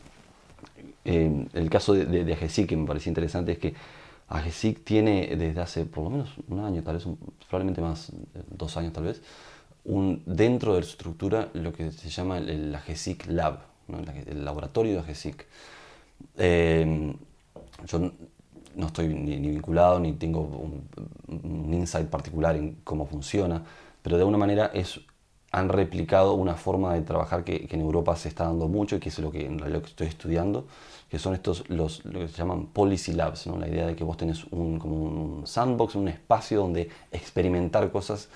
[1.05, 3.74] eh, el caso de, de, de AGESIC que me parecía interesante es que
[4.30, 7.17] AGESIC tiene desde hace por lo menos un año, tal vez, un-
[7.49, 8.11] probablemente más,
[8.49, 9.21] dos años tal vez,
[9.86, 13.99] un, dentro de su estructura lo que se llama el, el AGESIC Lab, ¿no?
[13.99, 15.45] el, el laboratorio de AGESIC.
[16.38, 17.15] Eh,
[17.88, 18.11] yo
[18.76, 20.88] no estoy ni, ni vinculado ni tengo un,
[21.28, 23.63] un insight particular en cómo funciona,
[24.01, 24.99] pero de alguna manera es,
[25.51, 28.99] han replicado una forma de trabajar que, que en Europa se está dando mucho y
[28.99, 30.67] que es lo que en realidad estoy estudiando,
[31.14, 33.55] que son estos los lo que se llaman policy labs, ¿no?
[33.55, 38.30] la idea de que vos tenés un, como un sandbox, un espacio donde experimentar cosas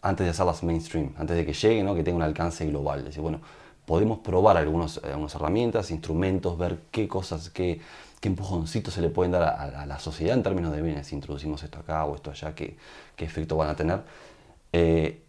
[0.00, 1.92] antes de hacerlas mainstream, antes de que llegue, ¿no?
[1.96, 3.04] que tenga un alcance global.
[3.04, 3.40] Decir, bueno,
[3.84, 7.80] podemos probar algunos, algunas herramientas, instrumentos, ver qué cosas, qué,
[8.20, 11.16] qué empujoncitos se le pueden dar a, a la sociedad en términos de, bien, si
[11.16, 12.76] introducimos esto acá o esto allá, qué,
[13.16, 14.02] qué efecto van a tener.
[14.72, 15.20] Eh,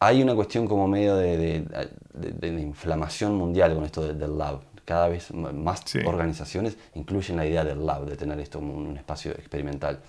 [0.00, 4.36] hay una cuestión como medio de, de- de- de inflamación mundial con esto de- del
[4.36, 4.62] lab.
[4.84, 5.98] Cada vez más Sí.
[6.04, 10.00] organizaciones incluyen la idea del lab, de tener esto como un, un espacio experimental.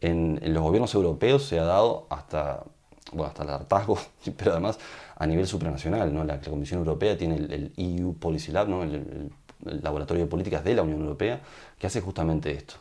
[0.00, 2.64] En, en los gobiernos europeos se ha dado hasta,
[3.12, 3.98] bueno, hasta el hartazgo,
[4.36, 4.78] pero además
[5.16, 6.12] a nivel supranacional.
[6.14, 6.24] ¿no?
[6.24, 8.82] La, la Comisión Europea tiene el, el EU Policy Lab, ¿no?
[8.82, 9.30] el, el-
[9.66, 11.40] el laboratorio de políticas de la Unión Europea,
[11.78, 12.76] que hace justamente esto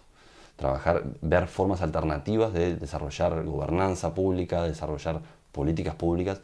[0.55, 5.19] trabajar, ver formas alternativas de desarrollar gobernanza pública, de desarrollar
[5.51, 6.39] políticas públicas,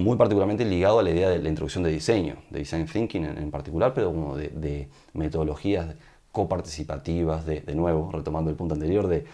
[0.00, 3.38] muy particularmente ligado a la idea de la introducción de diseño, de design thinking en,
[3.38, 5.94] en particular, pero como de, de metodologías
[6.32, 9.24] coparticipativas, de, de nuevo, retomando el punto anterior, de,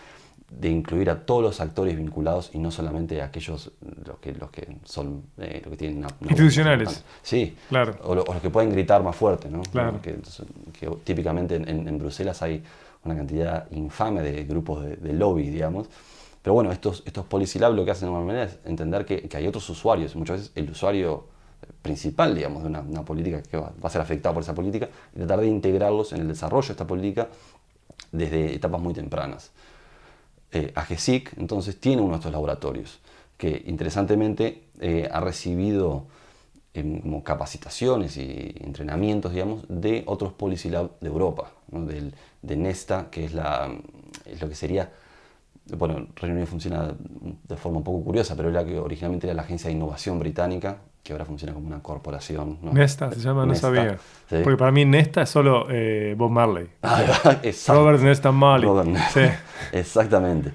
[0.50, 3.72] de incluir a todos los actores vinculados y no solamente a aquellos
[4.06, 7.04] los que, los que son eh, los que tienen una, una Institucionales.
[7.22, 7.96] Sí, Claro.
[8.04, 9.62] o, o los que pueden gritar más fuerte, ¿no?
[9.72, 10.00] Claro.
[10.00, 10.16] Que,
[10.78, 12.62] que típicamente en, en- en Bruselas hay
[13.04, 15.88] una cantidad infame de grupos de, de lobby, digamos.
[16.46, 17.26] Pero bueno, estos, estos
[17.74, 20.14] lo que hacen normalmente es entender que, que hay otros usuarios.
[20.14, 21.24] Muchas veces el usuario
[21.82, 25.40] principal, digamos, de una, política que va, a ser afectado por esa política y tratar
[25.40, 27.26] de integrarlos en el desarrollo de esta política
[28.12, 29.50] desde etapas muy tempranas.
[30.52, 33.00] Eh, AGESIC entonces tiene uno de estos laboratorios
[33.36, 36.06] que interesantemente eh, ha recibido
[36.74, 41.50] em, como capacitaciones y entrenamientos, digamos, de otros Policy Lab de Europa.
[41.66, 43.68] Del- de Nesta, que es, la,
[44.24, 44.92] es lo que sería,
[45.76, 46.92] bueno, Reino Unido funciona
[47.48, 50.76] de forma un poco curiosa, pero era que originalmente era la Agencia de Innovación Británica,
[51.02, 52.58] que ahora funciona como una corporación.
[52.62, 52.72] ¿no?
[52.72, 53.98] Nesta se llama, no Nesta, sabía.
[54.28, 54.36] sí.
[54.42, 56.68] Porque para mí Nesta es solo eh, Bob Marley.
[56.82, 57.82] Ah, exacto.
[57.84, 58.68] Robert Nesta Marley.
[58.68, 59.10] Robert Nesta.
[59.28, 59.32] Sí.
[59.72, 60.52] Exactamente.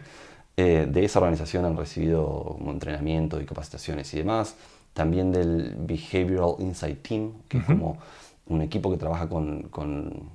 [0.58, 4.56] Eh, de esa organización han recibido entrenamiento y capacitaciones y demás.
[4.94, 7.98] También del Behavioral Insight Team, que es como
[8.48, 10.30] un equipo que trabaja con, con-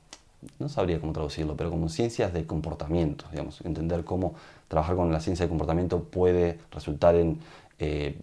[0.59, 4.35] no sabría cómo traducirlo, pero como ciencias de comportamiento, digamos, entender cómo
[4.69, 7.39] trabajar con la ciencia de comportamiento puede resultar en
[7.79, 8.19] eh,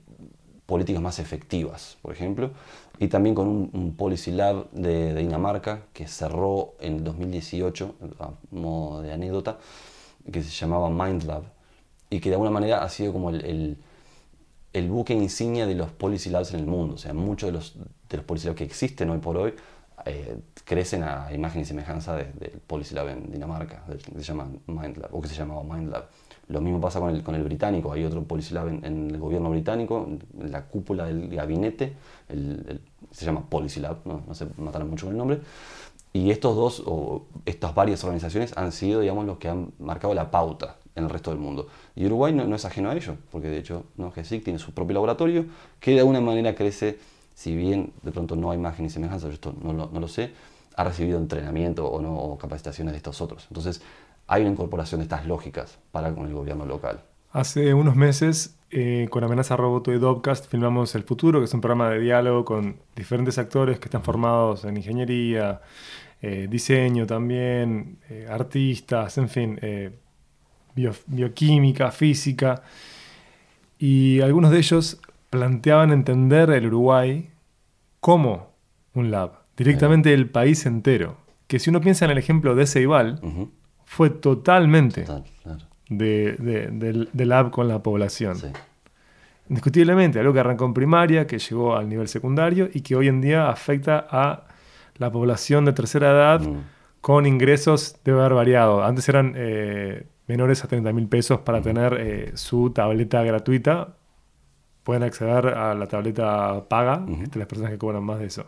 [0.65, 2.51] políticas más efectivas, por ejemplo,
[2.99, 9.01] y también con un, Policy Lab de, Dinamarca que cerró en el 2018, a modo
[9.01, 9.57] de anécdota,
[10.31, 11.43] que se llamaba Mind Lab,
[12.09, 13.77] y que de alguna manera ha sido como el, el-
[14.73, 16.95] el buque insignia de los Policy Labs en el mundo.
[16.95, 17.75] O sea, muchos de los,
[18.09, 19.53] de los Policy Labs que existen hoy por hoy
[20.05, 24.47] eh, crecen a imagen y semejanza de- del Policy Lab en Dinamarca, que se llama
[24.67, 26.05] Mind Lab, o que se llamaba Mind Lab.
[26.49, 29.49] Lo mismo pasa con el, con el británico, hay otro Policy Lab en, el gobierno
[29.49, 30.07] británico,
[30.39, 31.93] en la cúpula del gabinete,
[33.11, 35.39] se llama Policy Lab, no, se mataron mucho con el nombre.
[36.11, 40.29] Y estos dos, o estas varias organizaciones, han sido, digamos, los que han marcado la
[40.29, 41.67] pauta en el resto del mundo.
[41.95, 44.11] Y Uruguay no, no es ajeno a ello, porque de hecho, ¿no?
[44.11, 45.45] GESIC tiene su propio laboratorio,
[45.79, 46.99] que de alguna manera crece,
[47.33, 50.31] si bien de pronto no hay imagen ni semejanza, yo esto no lo, sé,
[50.75, 53.45] ha recibido entrenamiento o no o capacitaciones de estos otros.
[53.49, 53.81] Entonces,
[54.27, 57.01] hay una incorporación de estas lógicas para con el gobierno local.
[57.31, 61.61] Hace unos meses, eh, con Amenaza Roboto y Dopcast, filmamos El Futuro, que es un
[61.61, 65.61] programa de diálogo con diferentes actores que están formados en ingeniería,
[66.21, 69.59] eh, diseño también, eh, artistas, en fin,
[70.75, 72.61] bio- bioquímica, física.
[73.79, 74.99] Y algunos de ellos
[75.33, 77.29] planteaban entender el Uruguay
[77.99, 78.51] como
[78.93, 81.17] un lab, directamente el país entero.
[81.47, 83.19] Que si uno piensa en el ejemplo de Ceibal,
[83.83, 85.65] fue totalmente Total, claro.
[85.89, 88.35] de, lab con la población.
[88.35, 88.47] Sí.
[89.49, 93.19] Indiscutiblemente, algo que arrancó en primaria, que llegó al nivel secundario y que hoy en
[93.19, 94.45] día afecta a
[94.97, 96.57] la población de tercera edad Mm.
[97.01, 98.83] con ingresos debe haber variado.
[98.83, 103.95] Antes eran eh, menores a 30 mil pesos para tener eh, su tableta gratuita.
[104.83, 108.45] Pueden acceder a la tableta paga, este, las personas que cobran más de eso.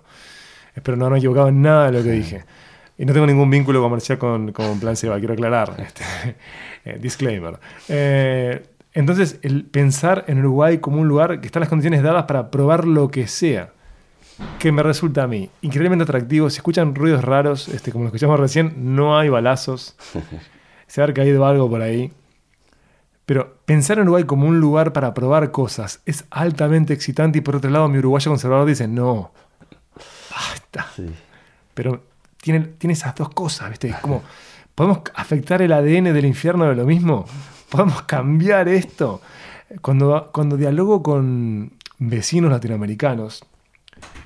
[0.76, 2.44] Espero no haberme equivocado en nada de lo que dije.
[2.98, 5.76] Y no tengo ningún vínculo comercial con, con Plan Seba, quiero aclarar.
[5.80, 6.04] Este,
[6.86, 7.60] eh, disclaimer.
[7.88, 12.50] Eh, entonces, el pensar en Uruguay como un lugar que están las condiciones dadas para
[12.50, 13.72] probar lo que sea,
[14.60, 16.50] que me resulta a mí increíblemente atractivo.
[16.50, 19.96] Si escuchan ruidos raros, este, como lo escuchamos recién, no hay balazos.
[20.88, 22.12] Se ha caído algo por ahí.
[23.26, 27.56] Pero pensar en Uruguay como un lugar para probar cosas es altamente excitante y por
[27.56, 29.32] otro lado mi uruguayo conservador dice, no,
[30.32, 30.88] basta.
[30.96, 31.10] Sí.
[31.74, 32.04] Pero
[32.42, 33.90] tiene, tiene esas dos cosas, ¿viste?
[33.90, 34.22] Es como,
[34.76, 37.26] ¿podemos afectar el ADN del infierno de lo mismo?
[37.70, 39.22] ¿Podemos cambiar esto?
[39.82, 43.44] Cuando, cuando dialogo con vecinos latinoamericanos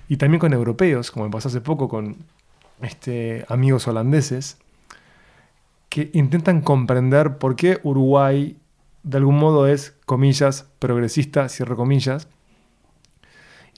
[0.09, 2.17] y también con europeos, como me pasó hace poco con
[2.81, 4.57] este, amigos holandeses,
[5.87, 8.57] que intentan comprender por qué Uruguay
[9.03, 12.27] de algún modo es, comillas, progresista, cierro comillas.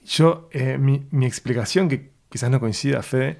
[0.05, 3.39] Yo, eh, mi, mi explicación, que quizás no coincida, Fede,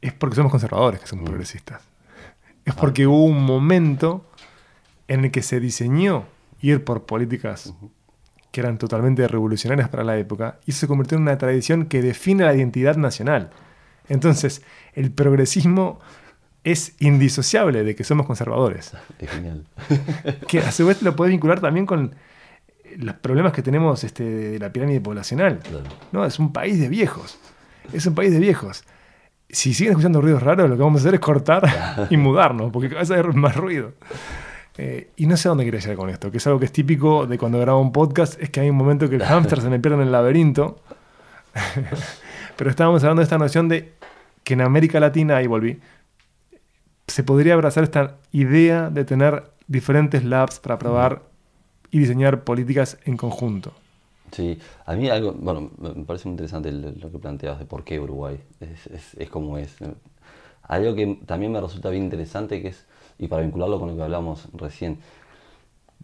[0.00, 1.82] es porque somos conservadores, que somos progresistas.
[2.64, 4.26] Es porque hubo un momento
[5.08, 6.26] en el que se diseñó
[6.60, 7.72] ir por políticas
[8.50, 12.44] que eran totalmente revolucionarias para la época y se convirtió en una tradición que define
[12.44, 13.50] la identidad nacional.
[14.08, 14.62] Entonces,
[14.94, 16.00] el progresismo
[16.72, 18.92] es indisociable de que somos conservadores.
[19.18, 19.64] Es genial.
[20.46, 22.14] Que a su vez lo puedes vincular también con
[22.96, 25.58] los problemas que tenemos este, de la pirámide poblacional.
[25.58, 25.84] Claro.
[26.12, 26.24] ¿no?
[26.24, 27.38] Es un país de viejos.
[27.92, 28.84] Es un país de viejos.
[29.48, 32.88] Si siguen escuchando ruidos raros, lo que vamos a hacer es cortar y mudarnos, porque
[32.94, 33.92] vas a haber más ruido.
[34.76, 36.72] Eh, y no sé a dónde quería llegar con esto, que es algo que es
[36.72, 39.70] típico de cuando grabo un podcast, es que hay un momento que el hámster se
[39.70, 40.80] me pierde en el laberinto.
[42.56, 43.94] Pero estábamos hablando de esta noción de
[44.44, 45.80] que en América Latina, ahí volví,
[47.08, 51.22] se podría abrazar esta idea de tener diferentes labs para probar
[51.90, 53.72] y diseñar políticas en conjunto.
[54.30, 57.98] Sí, a mí algo, bueno, me parece muy interesante lo que planteabas de por qué
[57.98, 59.76] Uruguay es, es, es como es.
[60.62, 62.86] Algo que también me resulta bien interesante que es,
[63.18, 64.98] y para vincularlo con lo que hablamos recién,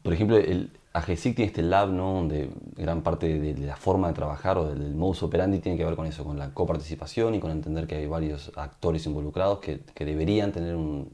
[0.02, 2.14] por ejemplo, el AGESIC tiene este lab, ¿no?
[2.14, 5.84] Donde gran parte de, de la forma de trabajar o del, modus operandi tiene que
[5.84, 9.80] ver con eso, con la coparticipación y con entender que hay varios actores involucrados que,
[9.94, 11.10] que deberían tener un-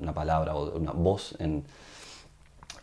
[0.00, 1.64] una palabra o una voz en,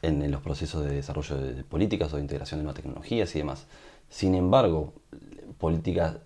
[0.03, 3.39] en, en los procesos de desarrollo de políticas o de integración de nuevas tecnologías y
[3.39, 3.65] demás.
[4.09, 4.93] Sin embargo,
[5.57, 6.19] política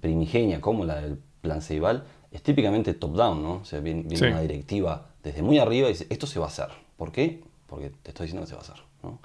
[0.00, 3.54] primigenia como la del Plan Ceibal es típicamente top-down, ¿no?
[3.56, 4.24] O sea, viene, viene Sí.
[4.26, 6.68] una directiva desde muy arriba y dice, esto se va a hacer.
[6.96, 7.42] ¿Por qué?
[7.66, 8.76] Porque te estoy diciendo que se va a hacer.
[9.02, 9.18] ¿no?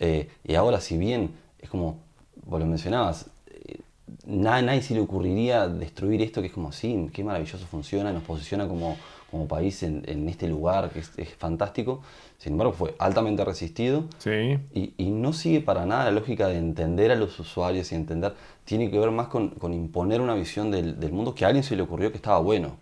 [0.00, 1.98] Eh, y ahora, si bien es como,
[2.44, 3.78] vos lo mencionabas, eh,
[4.26, 8.22] nada, nadie se le ocurriría destruir esto que es como, sí, qué maravilloso funciona, nos
[8.24, 8.96] posiciona como,
[9.30, 12.02] como país en, en este lugar que es, es fantástico.
[12.38, 14.58] Sin embargo, fue altamente resistido Sí.
[14.74, 18.34] y, y no sigue para nada la lógica de entender a los usuarios y entender,
[18.64, 21.62] tiene que ver más con, con imponer una visión del, del mundo que a alguien
[21.64, 22.76] se le ocurrió que estaba bueno.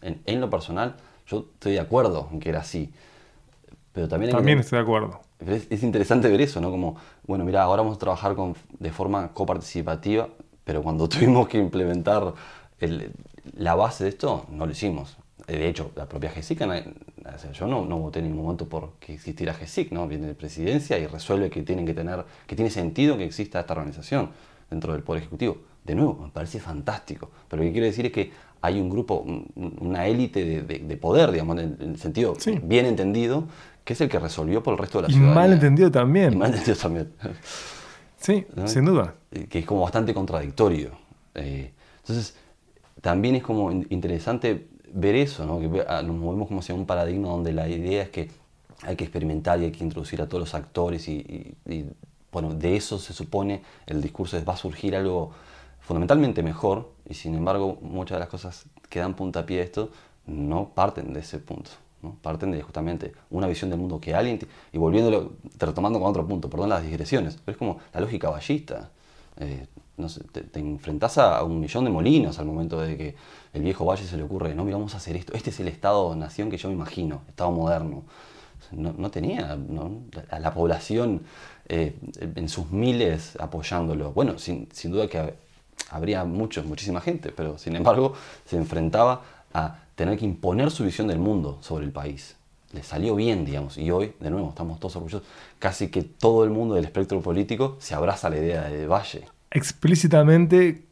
[0.00, 0.96] En, en lo personal,
[1.26, 2.92] yo estoy de acuerdo en que era así.
[3.92, 5.20] Pero también, que También tener- estoy de acuerdo.
[5.38, 6.70] Pero es, es interesante ver eso, ¿no?
[6.70, 10.28] Como, bueno, mira, ahora vamos a trabajar con, de forma coparticipativa,
[10.64, 12.34] pero cuando tuvimos que implementar
[12.80, 13.12] el-
[13.56, 15.16] la base de esto, no lo hicimos.
[15.46, 18.66] Eh, De hecho, la propia GESIC, o sea, yo no, no voté en ningún momento
[18.68, 20.08] por que existiera GESIC, ¿no?
[20.08, 23.74] Viene de presidencia y resuelve que tienen que tener, que tiene sentido que exista esta
[23.74, 24.30] organización
[24.70, 25.58] dentro del Poder Ejecutivo.
[25.84, 27.30] De nuevo, me parece fantástico.
[27.48, 28.32] Pero lo que quiero decir es que
[28.62, 29.46] hay un grupo, un-
[29.80, 32.58] una élite de, de- de poder, digamos, en el sentido Sí.
[32.62, 33.44] bien entendido,
[33.84, 35.40] que es el que resolvió por el resto de la Y ciudadanía.
[35.42, 36.32] mal entendido también.
[36.32, 37.12] Y mal entendido también.
[38.18, 38.66] Sí, ¿no?
[38.68, 39.14] sin duda.
[39.50, 40.92] Que es como bastante contradictorio.
[41.34, 42.34] Eh, entonces,
[43.00, 45.60] también es como in- interesante ver eso, ¿no?
[45.60, 48.30] Que ah, nos movemos como hacia un paradigma donde la idea es que
[48.82, 51.16] hay que experimentar y hay que introducir a todos los actores y,
[51.66, 51.84] y- y,
[52.32, 55.32] bueno, de eso se supone el discurso es va a surgir algo
[55.80, 59.90] fundamentalmente mejor y sin embargo muchas de las cosas que dan puntapié a esto
[60.26, 61.70] no parten de ese punto.
[62.22, 64.38] Parten de justamente una visión del mundo que alguien,
[64.72, 68.90] y volviéndolo, retomando con otro punto, perdón las digresiones, pero es como la lógica ballista.
[69.36, 69.66] Eh,
[70.32, 73.14] te, te a un millón de molinos al momento de que
[73.52, 75.68] el viejo Valle se le ocurre, no, mira, vamos a hacer esto, este es el
[75.68, 78.02] Estado-nación que yo me imagino, Estado moderno.
[78.72, 79.56] No, no tenía
[80.30, 81.22] a la población
[81.68, 81.94] eh,
[82.34, 84.12] en sus miles apoyándolo.
[84.12, 85.34] Bueno, sin, sin duda que hab-
[85.90, 88.14] habría muchos, muchísima gente, pero sin embargo
[88.46, 92.36] se enfrentaba a tener que imponer su visión del mundo sobre el país.
[92.72, 95.26] Le salió bien, digamos, y hoy, de nuevo, estamos todos orgullosos.
[95.58, 99.26] Casi que todo el mundo del espectro político se abraza a la idea de Valle.
[99.50, 100.84] Explícitamente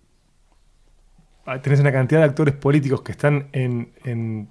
[1.44, 4.48] ah, tenés una cantidad de actores políticos que están en, en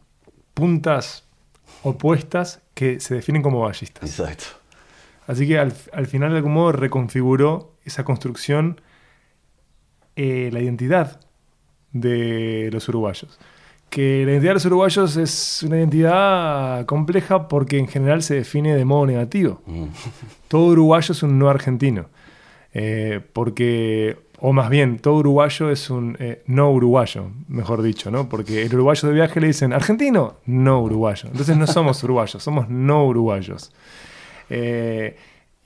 [0.54, 1.24] puntas
[1.84, 4.04] opuestas que se definen como ballistas.
[4.04, 4.46] Exacto.
[5.28, 8.82] Así que al, al final de algún modo reconfiguró esa construcción
[10.18, 11.22] eh, la identidad
[11.94, 13.40] de los uruguayos.
[13.92, 18.74] Que la identidad de los uruguayos es una identidad compleja porque en general se define
[18.76, 19.62] de modo negativo.
[19.66, 19.84] Mm.
[20.48, 22.06] Todo uruguayo es un no argentino.
[22.74, 28.30] Eh, porque, o más bien, todo uruguayo es un eh, no uruguayo, mejor dicho, ¿no?
[28.30, 31.28] Porque el uruguayo de viaje le dicen argentino, no uruguayo.
[31.30, 33.74] Entonces no somos uruguayos, somos no uruguayos.
[34.50, 35.18] Eh,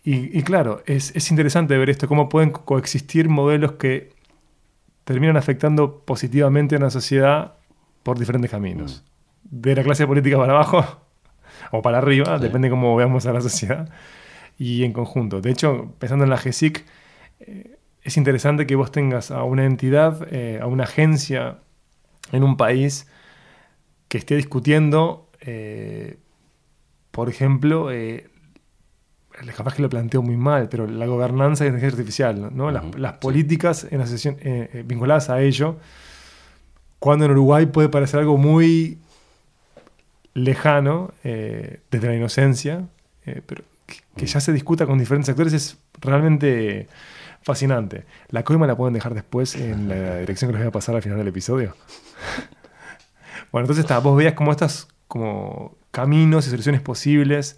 [0.03, 4.09] y, y claro, es, es interesante ver esto, cómo pueden co- coexistir modelos que
[5.03, 7.53] terminan afectando positivamente a una sociedad
[8.05, 9.03] por diferentes caminos.
[9.43, 10.85] De la clase política para abajo
[11.71, 12.43] o para arriba, Sí.
[12.43, 13.89] depende cómo veamos a la sociedad,
[14.59, 15.41] y en conjunto.
[15.41, 16.85] De hecho, pensando en la GESIC,
[17.39, 21.57] eh, es interesante que vos tengas a una entidad, eh, a una agencia
[22.31, 23.07] en un país
[24.07, 26.19] que esté discutiendo, eh,
[27.09, 28.29] por ejemplo, eh,
[29.57, 32.69] capaz que lo planteo muy mal, pero la gobernanza de inteligencia artificial, ¿no?
[32.69, 35.77] Las, políticas en asociación, eh, eh, vinculadas a ello,
[36.99, 38.97] cuando en Uruguay puede parecer algo muy
[40.33, 42.87] lejano eh, desde la inocencia,
[43.25, 46.87] eh, pero que, que ya se discuta con diferentes actores es realmente
[47.41, 48.05] fascinante.
[48.29, 51.01] La coima la pueden dejar después en la dirección que les voy a pasar al
[51.01, 51.75] final del episodio.
[53.51, 57.57] bueno, entonces está, vos veas como estas como caminos y soluciones posibles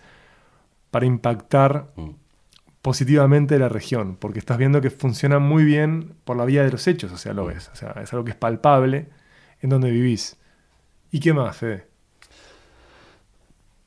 [0.91, 2.11] para impactar Mm.
[2.81, 6.87] positivamente la región, porque estás viendo que funciona muy bien por la vía de los
[6.87, 9.09] hechos, o sea, lo ves, o sea, es algo que es palpable
[9.61, 10.35] en donde vivís.
[11.11, 11.87] ¿Y qué más, Fede?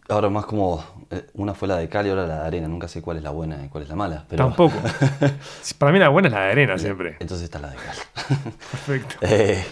[0.09, 2.89] Ahora más como, eh, una fue la de cal y ahora la de arena, nunca
[2.89, 4.25] sé cuál es la buena y cuál es la mala.
[4.29, 4.75] Pero, Tampoco.
[5.79, 7.17] Para mí la buena es la de arena siempre.
[7.21, 7.97] Entonces está la de cal.
[8.71, 9.17] Perfecto.
[9.23, 9.65] Eh,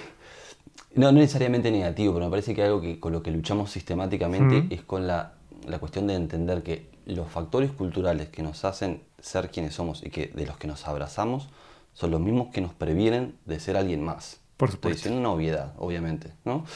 [0.95, 4.75] no, no necesariamente negativo, pero me parece que algo que con lo que luchamos sistemáticamente
[4.75, 5.35] es con la,
[5.67, 10.11] la cuestión de entender que los factores culturales que nos hacen ser quienes somos y
[10.11, 11.49] que de los que nos abrazamos
[11.93, 14.41] son los mismos que nos previenen de ser alguien más.
[14.59, 14.97] Por Estoy supuesto.
[14.97, 16.67] diciendo una obviedad, obviamente, ¿no?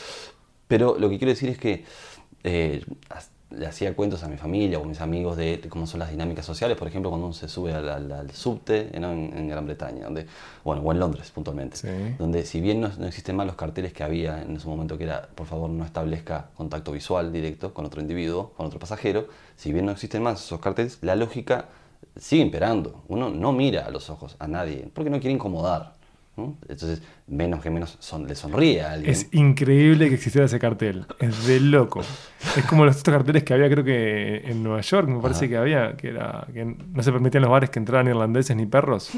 [0.69, 1.85] Pero lo que quiero decir es que
[2.45, 2.83] eh,
[3.51, 6.47] le hacía cuentos a mi familia o a mis amigos de cómo son las dinámicas
[6.47, 10.05] sociales, por ejemplo, cuando uno se sube al, al- al subte en, en Gran Bretaña,
[10.05, 10.27] donde,
[10.65, 11.89] bueno, o en Londres puntualmente, Sí.
[12.19, 15.05] donde si bien no, no existen más los carteles que había en ese momento que
[15.05, 19.71] era, por favor, no establezca contacto visual directo con otro individuo, con otro pasajero, si
[19.73, 21.67] bien no existen más esos carteles, la lógica
[22.17, 23.03] sigue imperando.
[23.09, 26.01] Uno no mira a los ojos a nadie porque no quiere incomodar.
[26.37, 26.57] ¿No?
[26.69, 29.11] Entonces, menos que menos son, le sonríe a alguien.
[29.13, 31.07] Es increíble que existiera ese cartel.
[31.19, 32.03] Es de loco.
[32.57, 35.49] Es como los estos carteles que había, creo que en Nueva York, me parece Ajá.
[35.51, 39.11] que había, que era que no se permitían los bares que entraran irlandeses ni perros.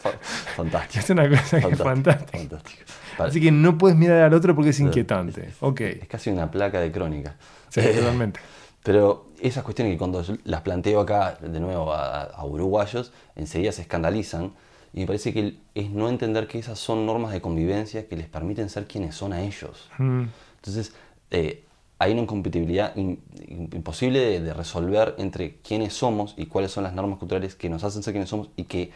[0.00, 0.10] Fa-
[0.56, 0.98] Fantástico.
[1.04, 2.38] Es una cosa que es fantástica.
[2.38, 2.82] fantástico.
[3.18, 5.46] Así que no puedes mirar al otro porque es Claro, inquietante.
[5.48, 5.80] es- Ok.
[5.82, 7.36] Es casi una placa de crónica.
[7.68, 8.40] Sí, Eh, totalmente.
[8.82, 13.82] Pero esas cuestiones que cuando las planteo acá de nuevo a, a uruguayos, enseguida se
[13.82, 14.52] escandalizan.
[14.92, 18.26] Y me parece que es no entender que esas son normas de convivencia que les
[18.28, 19.88] permiten ser quienes son a ellos.
[19.98, 20.24] Mm,
[20.56, 20.92] Entonces,
[21.30, 21.64] eh,
[21.98, 26.82] hay una incompatibilidad in- in- imposible de, de resolver entre quiénes somos y cuáles son
[26.84, 28.90] las normas culturales que nos hacen ser quienes somos y que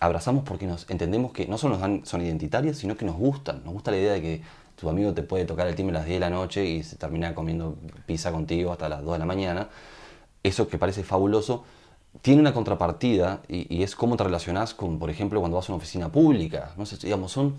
[0.00, 3.62] abrazamos porque nos entendemos que no solo nos dan- son identitarias, sino que nos gustan.
[3.64, 4.42] Nos gusta la idea de que
[4.78, 6.96] tu amigo te puede tocar el timbre a las 10 de la noche y se
[6.96, 7.76] termina comiendo
[8.06, 9.68] pizza contigo hasta las 2 de la mañana.
[10.42, 11.64] Eso que parece fabuloso
[12.22, 15.72] tiene una contrapartida y, y es cómo te relacionás con, por ejemplo, cuando vas a
[15.72, 16.72] una oficina pública.
[16.76, 17.54] No sé, digamos, son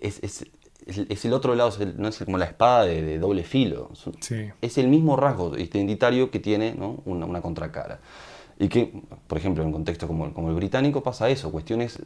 [0.00, 0.46] es, es-
[0.86, 3.44] es- es el otro lado, es el- no es como la espada de, de doble
[3.44, 3.90] filo.
[3.94, 4.48] Son- Sí.
[4.62, 7.02] Es el mismo rasgo identitario que tiene ¿no?
[7.04, 8.00] una, una contracara.
[8.58, 8.92] Y que,
[9.26, 11.98] por ejemplo, en un contexto como, como el británico pasa eso, cuestiones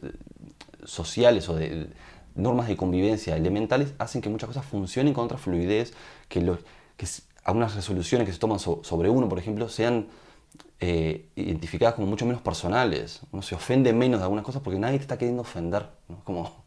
[0.85, 1.87] sociales o de, de
[2.35, 5.93] normas de convivencia elementales hacen que muchas cosas funcionen con otra fluidez,
[6.27, 6.59] que, los,
[6.97, 7.07] que
[7.43, 10.07] algunas resoluciones que se toman so- sobre uno, por ejemplo, sean
[10.85, 13.21] eh, identificadas como mucho menos personales.
[13.31, 15.85] Uno se ofende menos de algunas cosas porque nadie te está queriendo ofender.
[16.09, 16.17] ¿no?
[16.25, 16.63] Como,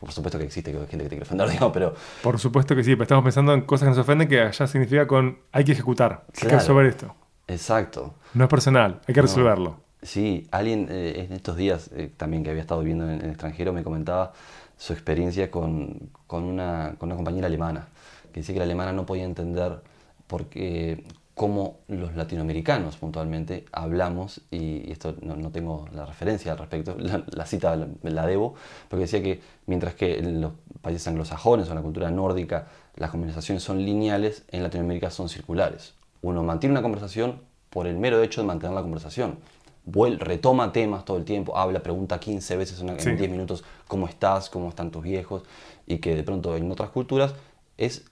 [0.00, 2.92] por supuesto que existe gente que te quiere ofender, digo, pero Por supuesto que sí,
[2.92, 6.24] pero estamos pensando en cosas que nos ofenden que allá significa con hay que ejecutar,
[6.40, 7.14] hay que resolver esto.
[7.46, 8.14] exacto.
[8.34, 9.26] No es personal, hay que No.
[9.26, 9.76] resolverlo.
[10.02, 13.72] Sí, alguien eh, en estos días eh, también que había estado viviendo en, el extranjero
[13.72, 14.32] me comentaba
[14.78, 17.86] su experiencia con, con una, con una compañera alemana,
[18.32, 19.80] que decía que la alemana no podía entender
[20.26, 26.52] por qué, cómo los latinoamericanos puntualmente hablamos, y, y esto no, no tengo la referencia
[26.52, 28.54] al respecto, la, la cita la, la debo,
[28.88, 30.52] porque decía que mientras que en los
[30.82, 32.66] países anglosajones o en la cultura nórdica
[32.96, 35.94] las conversaciones son lineales, en Latinoamérica son circulares.
[36.20, 39.38] Uno mantiene una conversación por el mero hecho de mantener la conversación.
[39.86, 43.08] Vuel- retoma temas todo el tiempo, habla, pregunta 15 veces en, una- Sí.
[43.08, 45.42] en 10 minutos cómo estás, cómo están tus viejos,
[45.86, 47.34] y que de pronto en otras culturas
[47.78, 48.04] es,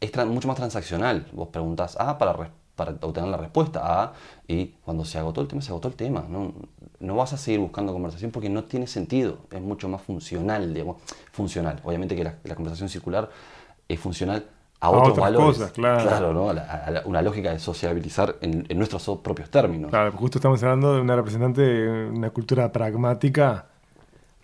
[0.00, 1.26] es mucho más transaccional.
[1.32, 4.12] Vos preguntas A para, para obtener la respuesta A,
[4.48, 6.24] y cuando se agotó el tema, se agotó el tema.
[6.28, 6.52] No,
[7.00, 10.96] no vas a seguir buscando conversación porque no tiene sentido, es mucho más funcional, digamos,
[11.32, 11.80] funcional.
[11.84, 13.28] Obviamente que la, la conversación circular
[13.88, 14.46] es funcional
[14.80, 15.56] a A otros otras valores.
[15.58, 16.32] cosas, claro.
[16.34, 16.50] ¿no?
[16.50, 19.90] A la- a la- una lógica de sociabilizar en, en nuestros propios términos.
[19.90, 23.66] Claro, justo estamos hablando de una representante de una cultura pragmática,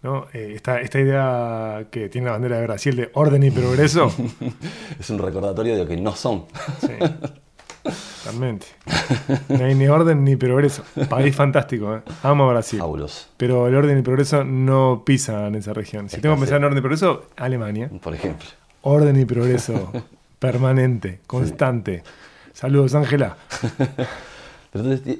[0.03, 0.27] ¿no?
[0.33, 4.13] Eh, esta, esta idea que tiene la bandera de Brasil de orden y progreso.
[4.99, 6.47] Es un recordatorio de lo que no son.
[6.81, 6.93] Sí,
[8.25, 8.67] totalmente.
[9.49, 10.83] No hay ni orden ni progreso.
[11.09, 12.03] País fantástico, ¿eh?
[12.23, 12.81] Amo a Brasil.
[13.37, 16.09] Pero el orden y el progreso no pisan esa región.
[16.09, 17.91] Si tengo que pensar en orden y progreso, Alemania.
[18.03, 18.47] Por ejemplo.
[18.83, 19.93] orden y progreso
[20.39, 22.03] permanente, constante.
[22.53, 23.37] Saludos, Ángela.
[24.73, 25.19] Pero entonces,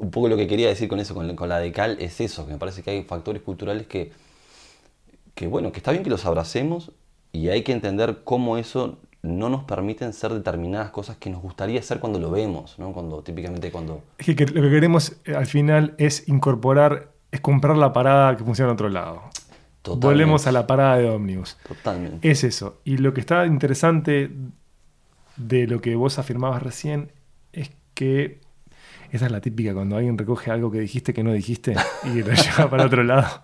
[0.00, 2.46] un poco lo que quería decir con eso, con, la- con la decal, es eso,
[2.46, 4.12] que me parece que hay factores culturales que,
[5.34, 6.92] que, bueno, que está bien que los abracemos
[7.32, 11.82] y hay que entender cómo eso no nos permiten ser determinadas cosas que nos gustaría
[11.82, 12.92] ser cuando lo vemos, ¿no?
[12.92, 14.02] Cuando, típicamente cuando...
[14.18, 18.34] Es que, que lo que queremos eh, al final es incorporar, es comprar la parada
[18.36, 19.22] que funciona en otro lado.
[19.82, 20.06] Totalmente.
[20.06, 21.58] Volvemos a la parada de ómnibus.
[21.68, 22.30] Totalmente.
[22.30, 22.80] Es eso.
[22.84, 24.30] Y lo que está interesante
[25.36, 27.12] de lo que vos afirmabas recién
[27.52, 28.40] es que
[29.12, 32.32] esa es la típica cuando alguien recoge algo que dijiste que no dijiste y lo
[32.32, 33.42] lleva para otro lado.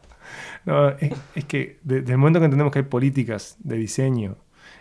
[0.64, 4.36] No, es, que de- desde el momento que entendemos que hay políticas de diseño,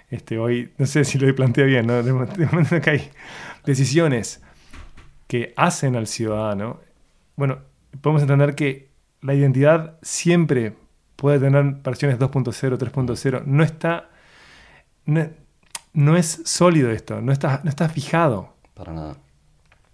[0.10, 1.94] este, hoy, no sé si lo planteé bien, ¿no?
[1.94, 3.10] Desde el momento- desde el momento que hay
[3.66, 4.42] decisiones
[5.28, 6.80] que hacen al ciudadano,
[7.36, 7.60] bueno,
[8.02, 8.90] podemos entender que
[9.22, 10.76] la identidad siempre
[11.16, 14.10] puede tener versiones 2.0, 3.0, no está,
[15.06, 15.28] no,
[15.94, 18.54] no es sólido esto, no está, no está fijado.
[18.74, 19.18] Para nada.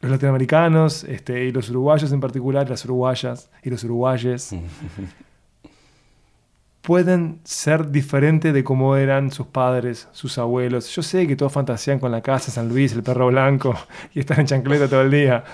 [0.02, 4.56] Los latinoamericanos este, y los uruguayos en particular, las uruguayas y los uruguayes,
[6.82, 10.94] pueden ser diferentes de cómo eran sus padres, sus abuelos.
[10.96, 13.76] Yo sé que todos fantasean con la casa, San Luis, el perro blanco
[14.14, 15.44] y estar en chancleta todo el día.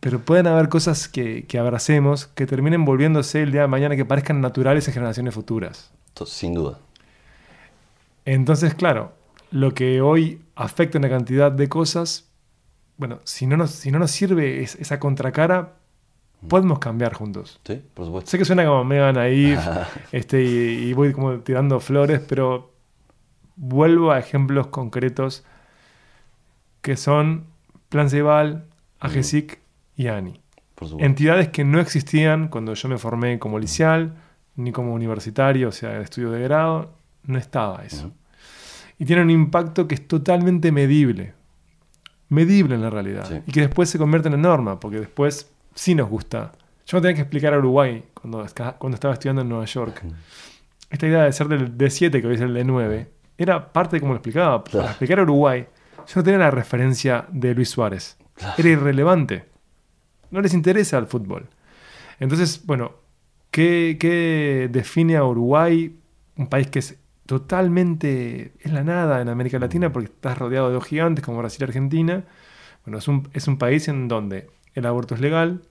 [0.00, 4.04] Pero pueden haber cosas que, que abracemos que terminen volviéndose el día de mañana que
[4.04, 5.90] parezcan naturales en generaciones futuras.
[6.24, 6.78] Sin duda.
[8.24, 9.12] Entonces, claro,
[9.50, 12.28] lo que hoy afecta una cantidad de cosas,
[12.96, 15.74] bueno, si no nos, si no nos sirve es- esa contracara,
[16.48, 17.60] podemos cambiar juntos.
[17.66, 18.30] Sí, por supuesto.
[18.30, 19.60] Sé que suena como mega naif
[20.12, 22.72] este, y, y voy como tirando flores, pero
[23.56, 25.44] vuelvo a ejemplos concretos
[26.82, 27.44] que son
[27.88, 28.66] Plan Ceibal,
[29.00, 29.58] AGESIC
[29.96, 30.40] y ANI.
[30.74, 31.06] Por supuesto.
[31.06, 34.14] Entidades que no existían cuando yo me formé como licial,
[34.56, 36.94] ni como universitario, o sea, de estudio de grado,
[37.24, 38.12] no estaba eso.
[38.98, 41.34] Y tiene un impacto que es totalmente medible.
[42.28, 43.26] Medible en la realidad.
[43.28, 43.40] Sí.
[43.46, 46.52] Y que después se convierte en norma, porque después sí nos gusta.
[46.86, 50.02] Yo no tenía que explicar a Uruguay cuando, estaba estudiando en Nueva York.
[50.90, 53.06] Esta idea de ser del D7, que hoy es el D9,
[53.38, 54.62] era parte de cómo lo explicaba.
[54.62, 55.66] Para explicar a Uruguay,
[55.96, 58.16] yo no tenía la referencia de Luis Suárez.
[58.56, 59.44] Era irrelevante.
[60.30, 61.48] No les interesa el fútbol.
[62.20, 62.92] Entonces, bueno,
[63.50, 65.98] ¿qué, qué define a Uruguay?
[66.36, 70.74] Un país que es totalmente es la nada en América Latina porque estás rodeado de
[70.74, 72.24] dos gigantes como Brasil y Argentina.
[72.84, 75.62] Bueno, es un, es un país en donde el aborto es legal,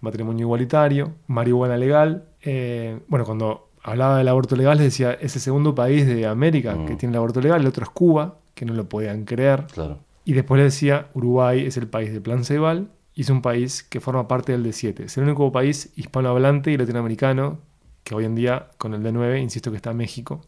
[0.00, 2.24] matrimonio igualitario, marihuana legal.
[2.42, 6.74] Eh, bueno, cuando hablaba del aborto legal les decía, es el segundo país de América
[6.86, 6.98] que Mm.
[6.98, 9.66] tiene el aborto legal, el otro es Cuba, que no lo podían creer.
[9.72, 9.98] Claro.
[10.24, 13.82] Y después le decía, Uruguay es el país de Plan Ceibal y es un país
[13.82, 15.00] que forma parte del D7.
[15.04, 17.58] Es el único país hispanohablante y latinoamericano
[18.02, 20.42] que hoy en día, con el D9, insisto que está México.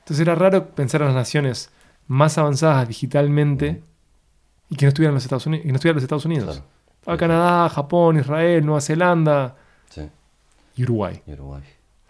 [0.00, 1.70] Entonces era raro pensar en las naciones
[2.08, 3.82] más avanzadas digitalmente
[4.68, 5.64] y que no estuvieran los Estados Unidos.
[5.66, 6.44] Y no estuvieran los Estados Unidos.
[6.56, 6.64] Claro.
[7.00, 9.56] Estaba Canadá, Japón, Israel, Nueva Zelanda
[9.88, 10.02] Sí.
[10.76, 11.22] y Uruguay.
[11.26, 11.62] Y Uruguay.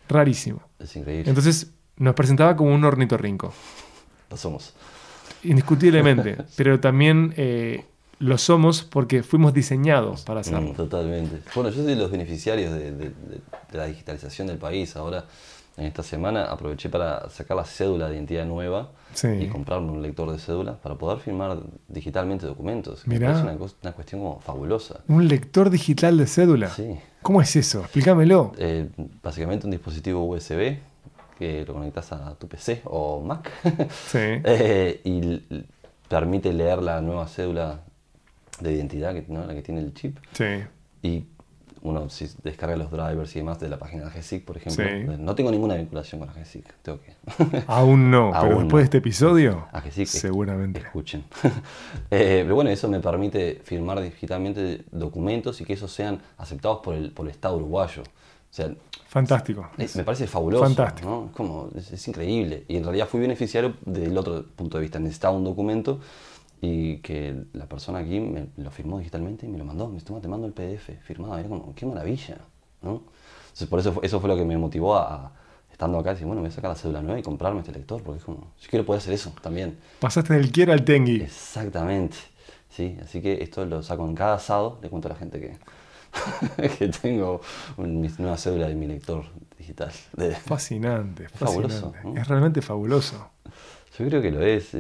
[0.09, 0.63] Rarísimo.
[0.79, 1.29] Es increíble.
[1.29, 3.53] Entonces nos presentaba como un ornitorrinco.
[4.31, 4.75] Lo somos.
[5.43, 7.85] Indiscutiblemente, pero también eh,
[8.19, 10.73] lo somos porque fuimos diseñados para Mm, hacerlo.
[10.73, 11.41] totalmente.
[11.55, 13.41] Bueno, yo soy de los beneficiarios de, de- de-
[13.73, 14.97] de la digitalización del país.
[14.97, 15.25] Ahora,
[15.81, 19.27] en esta semana, aproveché para sacar la cédula de identidad nueva Sí.
[19.29, 21.59] y comprarme un lector de cédula para poder firmar
[21.89, 23.07] digitalmente documentos.
[23.09, 23.33] Me Mirá.
[23.33, 25.01] parece una, cuestión como fabulosa.
[25.09, 26.69] Un lector digital de cédula.
[26.69, 26.97] Sí.
[27.23, 27.81] ¿Cómo es eso?
[27.81, 28.53] Explícamelo.
[28.59, 28.89] Eh,
[29.23, 30.79] básicamente un dispositivo USB
[31.39, 33.51] que lo conectas a tu PC o Mac
[34.09, 34.19] Sí.
[34.45, 35.65] Eh, y
[36.09, 37.81] permite leer la nueva cédula
[38.61, 39.47] de identidad, que, ¿no?
[39.47, 40.19] la que tiene el chip.
[40.35, 40.45] Sí.
[41.03, 41.25] Y
[41.83, 44.85] uno si descarga los drivers y demás de la página de GESIC, por ejemplo.
[44.85, 44.91] Sí.
[44.91, 47.15] eh, No tengo ninguna vinculación con la GESIC, tengo que...
[47.67, 48.77] Aún no, pero Aún después no.
[48.79, 50.81] de este episodio, A seguramente.
[50.81, 51.25] Escuchen.
[52.13, 56.95] Eh, pero bueno, eso me permite firmar digitalmente documentos y que esos sean aceptados por
[56.95, 58.03] el, por el Estado uruguayo.
[58.03, 58.69] O sea,
[59.07, 59.69] Fantástico.
[59.79, 60.65] Eh, me parece fabuloso.
[60.65, 61.09] Fantástico.
[61.09, 61.27] ¿no?
[61.27, 62.65] Es como, es, es increíble.
[62.69, 64.99] Y en realidad fui beneficiario del otro punto de vista.
[64.99, 66.01] Necesitaba un documento
[66.63, 69.89] y que la persona aquí me lo firmó digitalmente y me lo mandó.
[69.89, 71.39] Me estuvo te mando el PDF firmado.
[71.39, 72.39] Era como, qué maravilla.
[72.83, 73.03] ¿no?
[73.45, 75.33] Entonces, por eso, fue- eso fue lo que me motivó a, a-
[75.73, 78.03] estando acá, decir, bueno, voy a sacar la cédula nueva y comprarme este lector.
[78.03, 79.79] Porque es como, yo quiero poder hacer eso también.
[80.01, 81.23] Pasaste del quiero al tengui.
[81.23, 82.17] Exactamente.
[82.69, 84.79] Sí, así que esto lo saco en cada asado.
[84.83, 87.41] Le cuento a la gente que, que tengo
[87.79, 89.25] mi nueva cédula de mi lector
[89.59, 89.91] digital.
[90.45, 92.09] Fascinante, Fabuloso, fascinante.
[92.09, 92.21] ¿no?
[92.21, 93.31] Es realmente fabuloso.
[93.99, 94.75] Yo creo que lo es.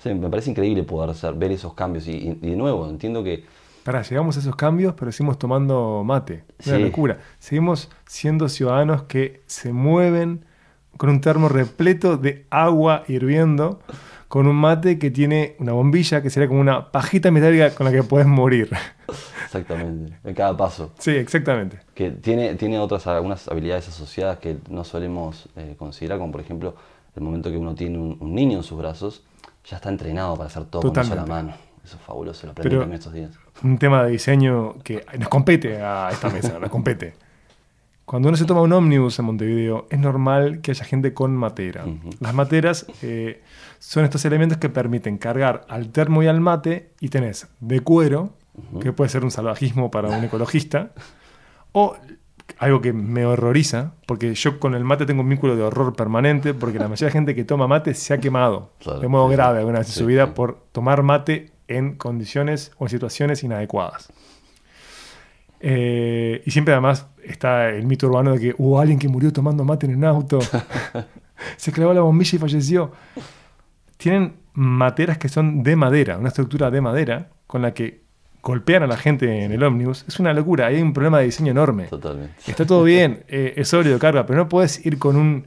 [0.00, 2.08] O sea, me parece increíble poder ver esos cambios.
[2.08, 3.44] Y, y- y de nuevo, entiendo que
[3.84, 6.44] Pará, llegamos a esos cambios, pero seguimos tomando mate.
[6.66, 6.82] Una Sí.
[6.82, 7.18] locura.
[7.38, 10.44] Seguimos siendo ciudadanos que se mueven
[10.98, 13.80] con un termo repleto de agua hirviendo,
[14.28, 17.90] con un mate que tiene una bombilla que sería como una pajita metálica con la
[17.92, 18.68] que puedes morir.
[19.44, 20.92] Exactamente, en cada paso.
[20.98, 21.80] Sí, exactamente.
[21.94, 26.74] Que tiene, tiene otras algunas habilidades asociadas que no solemos eh, considerar, como por ejemplo
[27.16, 29.24] el momento que uno tiene un, un niño en sus brazos,
[29.64, 31.52] ya está entrenado para hacer todo con una sola Totalmente.
[31.52, 31.70] mano.
[31.84, 33.32] Eso es fabuloso, lo aprendí también estos días.
[33.62, 37.14] Un tema de diseño que nos compete a esta mesa, nos compete.
[38.04, 41.84] Cuando uno se toma un ómnibus en Montevideo, es normal que haya gente con matera.
[42.18, 43.40] Las materas eh,
[43.78, 48.34] son estos elementos que permiten cargar al termo y al mate y tenés de cuero,
[48.80, 50.90] que puede ser un salvajismo para un ecologista,
[51.70, 51.96] o
[52.58, 56.54] algo que me horroriza, porque yo con el mate tengo un vínculo de horror permanente,
[56.54, 59.34] porque la mayoría de gente que toma mate se ha quemado Claro, de modo sí,
[59.34, 60.32] grave alguna vez en Sí, su vida sí.
[60.34, 64.12] por tomar mate en condiciones o en situaciones inadecuadas.
[65.60, 69.64] Eh, y siempre además está el mito urbano de que hubo alguien que murió tomando
[69.64, 70.38] mate en un auto,
[71.56, 72.92] se clavó la bombilla y falleció.
[73.96, 77.99] Tienen materas que son de madera, una estructura de madera con la que
[78.42, 80.04] golpean a la gente en el ómnibus.
[80.08, 81.84] Es una locura, hay un problema de diseño enorme.
[81.84, 82.34] Totalmente.
[82.46, 85.44] Está todo bien, eh, es sólido, carga, pero no puedes ir con un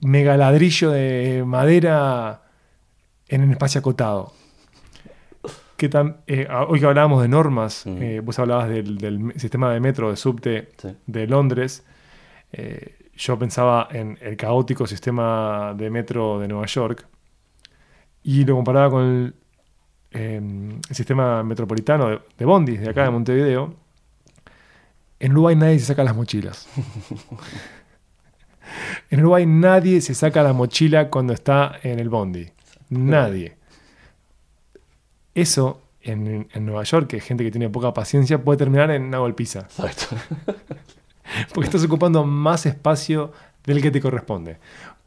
[0.00, 2.42] mega ladrillo de madera
[3.28, 4.32] en un espacio acotado.
[5.76, 5.90] Que
[6.28, 8.02] eh, hoy que hablábamos de normas, Mm.
[8.02, 10.88] eh, vos hablabas del, sistema de metro, de subte Sí.
[11.06, 11.84] de Londres.
[13.16, 17.06] yo pensaba en el caótico sistema de metro de Nueva York
[18.22, 19.34] y lo comparaba con el,
[20.12, 20.40] eh,
[20.88, 23.74] el sistema metropolitano de, de Bondis de acá de Montevideo.
[25.20, 26.68] En Uruguay nadie se saca las mochilas.
[29.10, 32.48] en Uruguay nadie se saca la mochila cuando está en el Bondi.
[32.90, 33.56] Nadie.
[35.34, 39.18] Eso en, en Nueva York, que gente que tiene poca paciencia, puede terminar en una
[39.18, 39.60] golpiza.
[39.60, 40.16] Exacto.
[41.54, 43.32] Porque estás ocupando más espacio
[43.64, 44.58] del que te corresponde.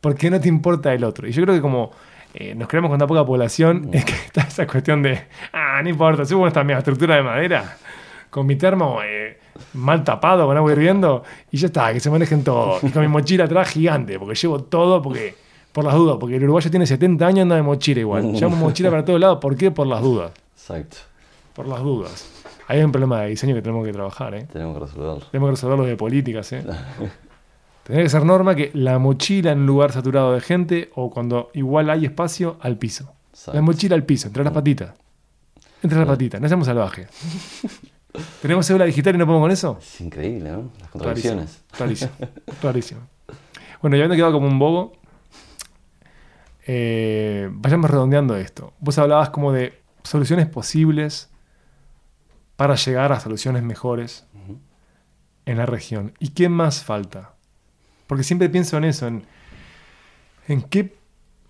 [0.02, 1.28] Porque no te importa el otro.
[1.28, 1.92] Y yo creo que como
[2.38, 5.22] eh, nos creemos con tan poca población, es que está esa cuestión de,
[5.54, 7.78] ah, no importa, subo esta mega estructura de madera,
[8.30, 9.40] con mi termo eh,
[9.74, 12.84] mal tapado, con agua hirviendo, y ya está, que se manejen todos.
[12.84, 15.34] Y con mi mochila atrás gigante, porque llevo todo, porque
[15.72, 18.24] por las dudas, porque el uruguayo tiene 70 años, anda de mochila igual.
[18.34, 19.72] Llevamos mochila para todos lados, ¿por qué?
[19.72, 20.34] Por las dudas.
[20.58, 20.98] Exacto.
[21.54, 22.30] Por las dudas.
[22.68, 24.46] Hay un problema de diseño que tenemos que trabajar, ¿eh?
[24.52, 25.26] Tenemos que resolverlo.
[25.32, 26.66] Tenemos que resolverlo de políticas, ¿eh?
[27.86, 31.52] Tendría que ser norma que la mochila en un lugar saturado de gente o cuando
[31.54, 33.14] igual hay espacio, al piso.
[33.30, 33.54] Exacto.
[33.54, 34.96] La mochila al piso, entre las patitas.
[35.84, 37.08] Entre las patitas, no seamos salvajes.
[38.42, 39.78] ¿Tenemos cédula digital y no podemos con eso?
[39.80, 40.72] Es increíble, ¿no?
[40.80, 41.62] Las contradicciones.
[41.70, 42.12] Clarísimo.
[42.60, 43.02] Clarísimo.
[43.84, 44.94] Bueno, y habiendo quedado como un bobo,
[46.66, 48.74] eh, vayamos redondeando esto.
[48.80, 51.30] Vos hablabas como de soluciones posibles
[52.56, 54.26] para llegar a soluciones mejores
[55.46, 56.14] en la región.
[56.18, 57.35] ¿Y qué más falta?
[58.08, 59.24] Porque siempre pienso en eso, en,
[60.48, 60.96] en qué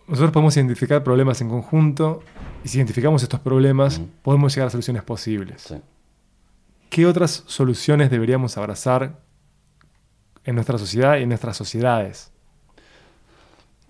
[0.07, 2.21] nosotros podemos identificar problemas en conjunto
[2.63, 5.61] y si identificamos estos problemas, podemos llegar a soluciones posibles.
[5.63, 5.75] Sí.
[6.89, 9.19] ¿Qué otras soluciones deberíamos abrazar
[10.43, 12.31] en nuestra sociedad y en nuestras sociedades?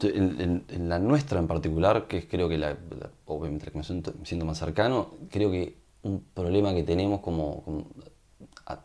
[0.01, 3.71] En, en- en la nuestra en particular, que es creo que la, la- obviamente la
[3.71, 7.87] que me siento, me siento más cercano, creo que un problema que tenemos como, como,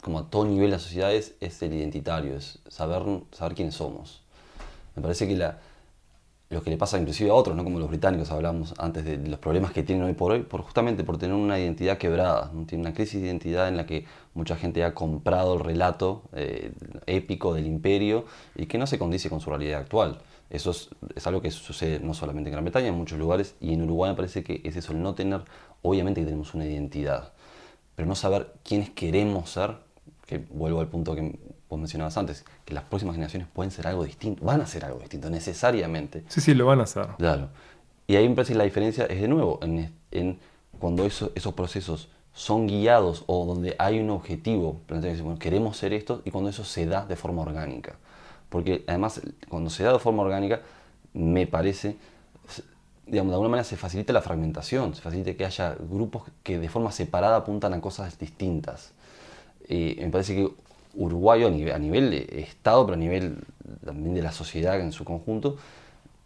[0.02, 3.02] como a todo nivel de las sociedades es el identitario, es saber,
[3.32, 4.22] saber quiénes somos.
[4.94, 5.58] Me parece que la,
[6.50, 7.62] lo que le pasa inclusive a otros, ¿no?
[7.62, 11.04] como los británicos hablamos antes de los problemas que tienen hoy por hoy, por justamente
[11.04, 12.66] por tener una identidad quebrada, ¿no?
[12.66, 14.04] tiene una crisis de identidad en la que
[14.34, 16.72] mucha gente ha comprado el relato eh,
[17.06, 18.24] épico del imperio
[18.56, 20.18] y que no se condice con su realidad actual.
[20.50, 23.72] Eso es, es algo que sucede no solamente en Gran Bretaña, en muchos lugares, y
[23.72, 25.42] en Uruguay me parece que es eso, el no tener,
[25.82, 27.32] obviamente que tenemos una identidad,
[28.00, 29.74] pero no saber quiénes queremos ser,
[30.26, 31.38] que vuelvo al punto que
[31.68, 35.00] vos mencionabas antes, que las próximas generaciones pueden ser algo distinto, van a ser algo
[35.00, 36.24] distinto, necesariamente.
[36.28, 37.08] Sí, sí, lo van a hacer.
[37.18, 37.48] Claro.
[38.06, 40.38] Y ahí me parece que la diferencia es de nuevo en, en
[40.78, 46.22] cuando eso- esos procesos son guiados o donde hay un objetivo, bueno, queremos ser esto,
[46.24, 47.96] y cuando eso se da de forma orgánica.
[48.48, 49.20] Porque además,
[49.50, 50.62] cuando se da de forma orgánica,
[51.12, 51.96] me parece,
[53.10, 56.68] digamos, de alguna manera se facilita la fragmentación, se facilita que haya grupos que de
[56.68, 58.92] forma separada apuntan a cosas distintas.
[59.68, 60.48] Eh, me parece que
[60.94, 63.38] Uruguay a nivel, de Estado, pero a nivel
[63.84, 65.56] también de la sociedad en su conjunto,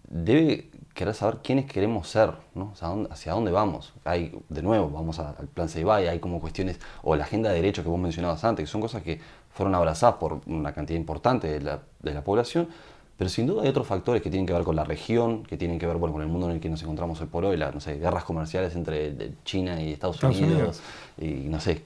[0.08, 2.72] debe querer saber quiénes queremos ser, ¿no?
[3.10, 3.92] hacia, dónde, vamos.
[4.04, 7.56] Hay, de nuevo, vamos a- al plan Ceibay, hay como cuestiones, o la agenda de
[7.56, 9.20] derechos que vos mencionabas antes, que son cosas que
[9.52, 12.68] fueron abrazadas por una cantidad importante de la, de la población,
[13.16, 15.78] pero sin duda hay otros factores que tienen que ver con la región, que tienen
[15.78, 17.72] que ver bueno, con el mundo en el que nos encontramos hoy por hoy, las
[17.74, 20.80] no sé, guerras comerciales entre China y Estados, Estados Unidos,
[21.18, 21.82] y no sé,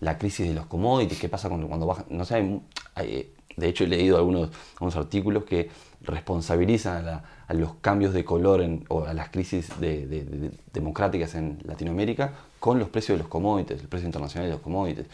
[0.00, 2.60] la crisis de los commodities, qué pasa cuando, cuando bajan, no sé, hay,
[2.94, 5.68] hay, De hecho, he leído algunos, algunos artículos que
[6.02, 10.22] responsabilizan a, la- a los cambios de color en- o a las crisis de- de-
[10.24, 14.62] de- democráticas en Latinoamérica con los precios de los commodities, el precio internacional de los
[14.62, 15.06] commodities.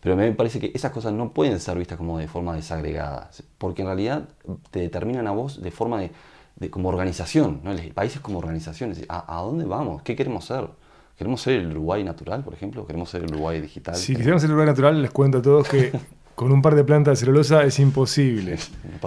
[0.00, 2.54] Pero a mí me parece que esas cosas no pueden ser vistas como de forma
[2.54, 4.28] desagregada, porque en realidad
[4.70, 6.10] te determinan a vos de forma de,
[6.56, 7.72] de- como organización, ¿no?
[7.72, 10.02] el país es como organización, es decir, ¿a, a dónde vamos?
[10.02, 10.68] ¿Qué queremos ser?
[11.18, 12.86] ¿Queremos ser el Uruguay natural, por ejemplo?
[12.86, 13.94] ¿Queremos ser el Uruguay digital?
[13.96, 15.90] Si quisiéramos el lugar natural, les cuento a todos que
[16.34, 18.58] con un par de plantas de celulosa es imposible.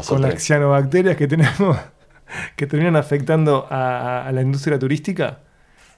[0.08, 1.78] Con las cianobacterias que tenemos,
[2.56, 5.40] que terminan afectando a, a- la industria turística,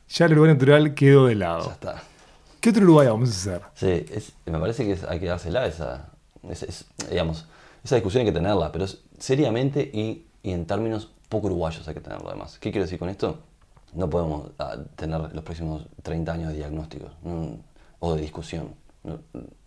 [0.10, 1.72] ya el lugar natural quedó de Ya lado.
[1.72, 2.04] está.
[2.62, 3.62] ¿Qué otro Uruguay vamos a hacer?
[3.76, 4.06] Sí,
[4.46, 6.10] me parece que hay que dársela esa,
[6.50, 7.46] es- es- digamos,
[7.84, 8.86] esa discusión hay que tenerla, pero
[9.18, 12.58] seriamente y, y en términos poco uruguayos hay que tenerlo además.
[12.60, 13.40] ¿Qué quiero decir con esto?
[13.94, 17.54] No podemos ah, tener los próximos 30 años de diagnósticos mm,
[18.00, 18.76] o de discusión.
[19.04, 19.20] No,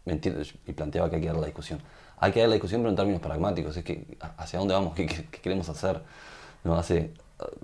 [0.04, 1.80] me entiendo, y planteaba que hay que dar la discusión.
[2.18, 3.76] Hay que dar la discusión, pero en términos pragmáticos.
[3.76, 4.94] Es que, ¿hacia dónde vamos?
[4.96, 6.00] ¿Qué, qué- qué queremos hacer?
[6.62, 7.12] No, hace,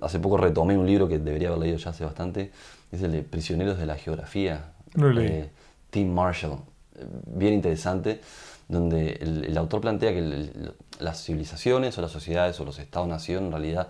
[0.01, 2.51] hace poco retomé un libro que debería haber leído ya hace bastante.
[2.91, 4.73] Es el de Prisioneros de la Geografía.
[4.95, 5.27] Leí.
[5.27, 5.49] de
[5.89, 6.59] Tim Marshall.
[6.97, 8.21] Eh, Bien interesante,
[8.67, 13.45] donde el, el autor plantea que el- las civilizaciones o las sociedades o los estados-nación
[13.45, 13.87] en realidad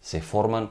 [0.00, 0.70] se forman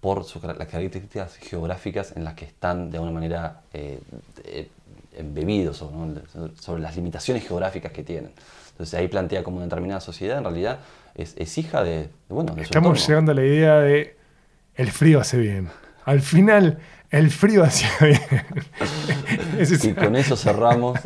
[0.00, 3.98] por sus las características geográficas en las que están de alguna manera eh,
[4.44, 4.68] eh,
[5.16, 6.14] embebidos ¿no?
[6.60, 8.32] sobre las limitaciones geográficas que tienen.
[8.70, 10.78] Entonces ahí plantea como una determinada sociedad en realidad
[11.14, 13.06] es, es hija de, de, bueno, de su Estamos entorno.
[13.08, 14.16] llegando a la idea de
[14.74, 15.68] el frío hace bien.
[16.04, 16.78] Al final,
[17.10, 18.20] el frío hacía bien.
[19.58, 20.98] Es, Y con eso cerramos.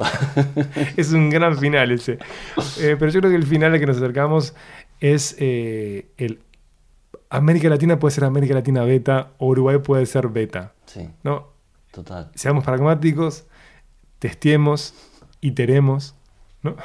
[0.97, 2.19] es un gran final ese.
[2.81, 4.55] Eh, pero yo creo que el final al que nos acercamos
[5.01, 6.41] es eh, el
[7.31, 10.73] América Latina puede ser América Latina beta o Uruguay puede ser beta.
[10.87, 11.49] sí, ¿no?
[11.91, 12.31] total.
[12.35, 13.47] Seamos pragmáticos,
[14.19, 14.95] testiemos,
[15.41, 16.15] iteremos.
[16.63, 16.77] ¿no?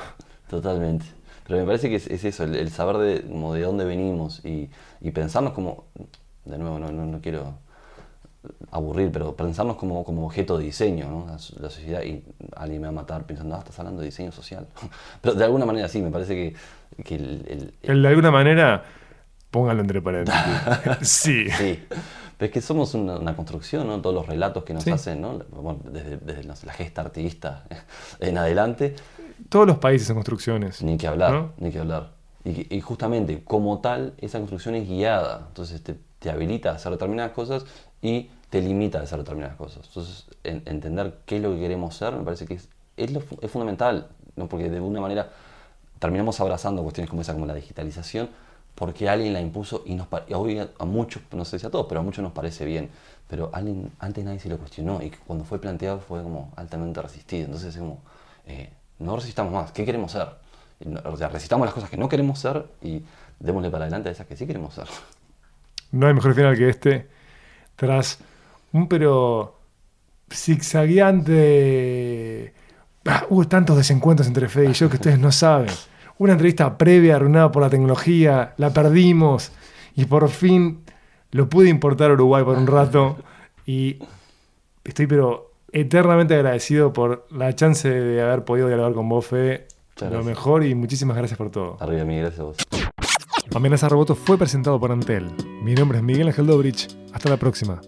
[0.49, 1.05] Totalmente.
[1.45, 4.43] Pero me parece que es, es eso, el, el saber de, como de dónde venimos
[4.45, 4.70] y,
[5.01, 5.86] y pensarnos como,
[6.45, 7.55] de nuevo, no, no, no quiero
[8.71, 11.25] aburrir, pero pensarnos como, como objeto de diseño, ¿no?
[11.27, 12.23] La, la sociedad, y
[12.55, 14.67] alguien me va a matar pensando, ah, estás hablando de diseño social.
[15.21, 18.83] pero de alguna manera sí, me parece que, que el, el- El de alguna manera,
[19.51, 20.41] póngalo entre paréntesis.
[21.01, 21.49] sí.
[21.51, 21.79] Sí,
[22.37, 24.01] pero es que somos una, una construcción, ¿no?
[24.01, 24.91] Todos los relatos que nos Sí.
[24.91, 25.39] hacen, ¿no?
[25.51, 27.65] Bueno, desde, desde la gesta artista
[28.19, 28.95] en adelante,
[29.49, 30.81] Todos los países son construcciones.
[30.81, 31.51] Ni que hablar, ¿No?
[31.57, 32.11] ni que hablar.
[32.43, 35.45] Y, y justamente, como tal, esa construcción es guiada.
[35.49, 37.65] Entonces te, te habilita a hacer determinadas cosas
[38.02, 39.86] y te limita a hacer determinadas cosas.
[39.88, 43.22] Entonces, en- entender qué es lo que queremos ser me parece que es, es, lo
[43.41, 44.47] es fundamental, ¿no?
[44.47, 45.32] porque de alguna manera
[45.99, 48.30] terminamos abrazando cuestiones como esa, como la digitalización,
[48.76, 51.70] porque alguien la impuso y nos y hoy a, a muchos, no sé si a
[51.70, 52.89] todos, pero a muchos nos parece bien.
[53.30, 57.45] Pero alguien, antes nadie se lo cuestionó y cuando fue planteado fue como altamente resistido.
[57.45, 57.99] Entonces es como,
[58.47, 60.28] eh, no resistamos más, ¿qué queremos ser?
[61.06, 63.04] O sea, resistamos las cosas que no queremos ser y
[63.39, 64.88] démosle para adelante a esas que sí queremos ser.
[65.91, 67.08] No hay mejor final que este.
[67.82, 68.19] Tras
[68.73, 69.57] un pero
[70.32, 72.53] zigzagueante.
[73.05, 75.71] Ah, hubo tantos desencuentros entre Fede y yo que ustedes no saben.
[76.19, 79.51] Una entrevista previa arruinada por la tecnología, la perdimos
[79.95, 80.84] y por fin
[81.32, 83.17] lo pude importar a Uruguay por un rato.
[83.65, 83.97] Y
[84.84, 89.65] estoy, pero eternamente agradecido por la chance de haber podido dialogar con vos, Fede.
[90.01, 91.77] Lo mejor y muchísimas gracias por todo.
[91.79, 92.57] Arriba, mi gracias a vos.
[93.54, 95.30] Amenaza Roboto fue presentado por Antel.
[95.62, 96.88] Mi nombre es Miguel Ángel Dobrich.
[97.14, 97.82] Hasta la próxima.